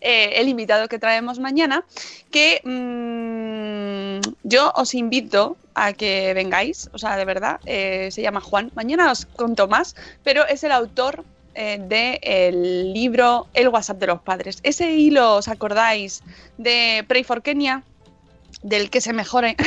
[0.00, 1.84] eh, el invitado que traemos mañana,
[2.32, 8.40] que mm, yo os invito a que vengáis, o sea, de verdad, eh, se llama
[8.40, 8.72] Juan.
[8.74, 9.94] Mañana os conto más,
[10.24, 14.58] pero es el autor del libro El WhatsApp de los padres.
[14.64, 16.24] Ese hilo, ¿os acordáis
[16.58, 17.84] de Pray for Kenya?
[18.64, 19.56] Del que se mejore.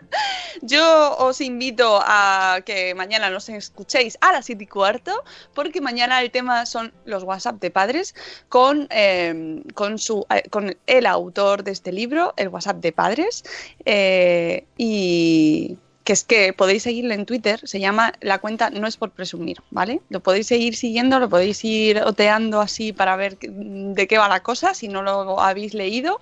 [0.62, 5.24] Yo os invito a que mañana nos escuchéis a las 7 y cuarto,
[5.54, 8.14] porque mañana el tema son los WhatsApp de padres
[8.48, 13.44] con, eh, con, su, eh, con el autor de este libro, el WhatsApp de padres,
[13.84, 15.78] eh, y
[16.08, 19.58] que es que podéis seguirle en Twitter, se llama la cuenta No es por presumir,
[19.70, 20.00] ¿vale?
[20.08, 24.42] Lo podéis seguir siguiendo, lo podéis ir oteando así para ver de qué va la
[24.42, 26.18] cosa, si no lo habéis leído.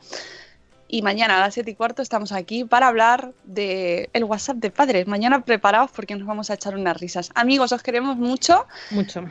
[0.89, 4.73] Y mañana a las 7 y cuarto estamos aquí para hablar de el WhatsApp de
[4.73, 5.07] padres.
[5.07, 7.31] Mañana preparaos porque nos vamos a echar unas risas.
[7.37, 8.67] Amigos, os queremos mucho.
[8.91, 9.25] Mucho.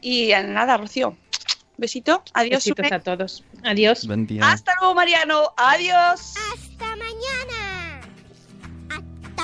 [0.00, 1.14] Y nada, Rocío.
[1.76, 2.22] Besito.
[2.32, 2.64] Adiós.
[2.64, 2.96] Besitos Sune.
[2.96, 3.44] a todos.
[3.64, 4.06] Adiós.
[4.06, 4.50] Buen día.
[4.50, 5.52] Hasta luego, Mariano.
[5.58, 6.36] Adiós.
[6.54, 7.59] ¡Hasta mañana!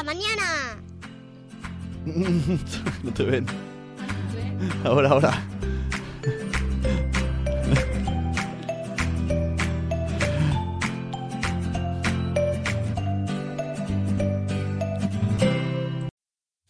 [0.06, 0.76] ¡Hasta mañana!
[3.02, 3.46] no te ven.
[4.84, 5.55] Ahora, ahora.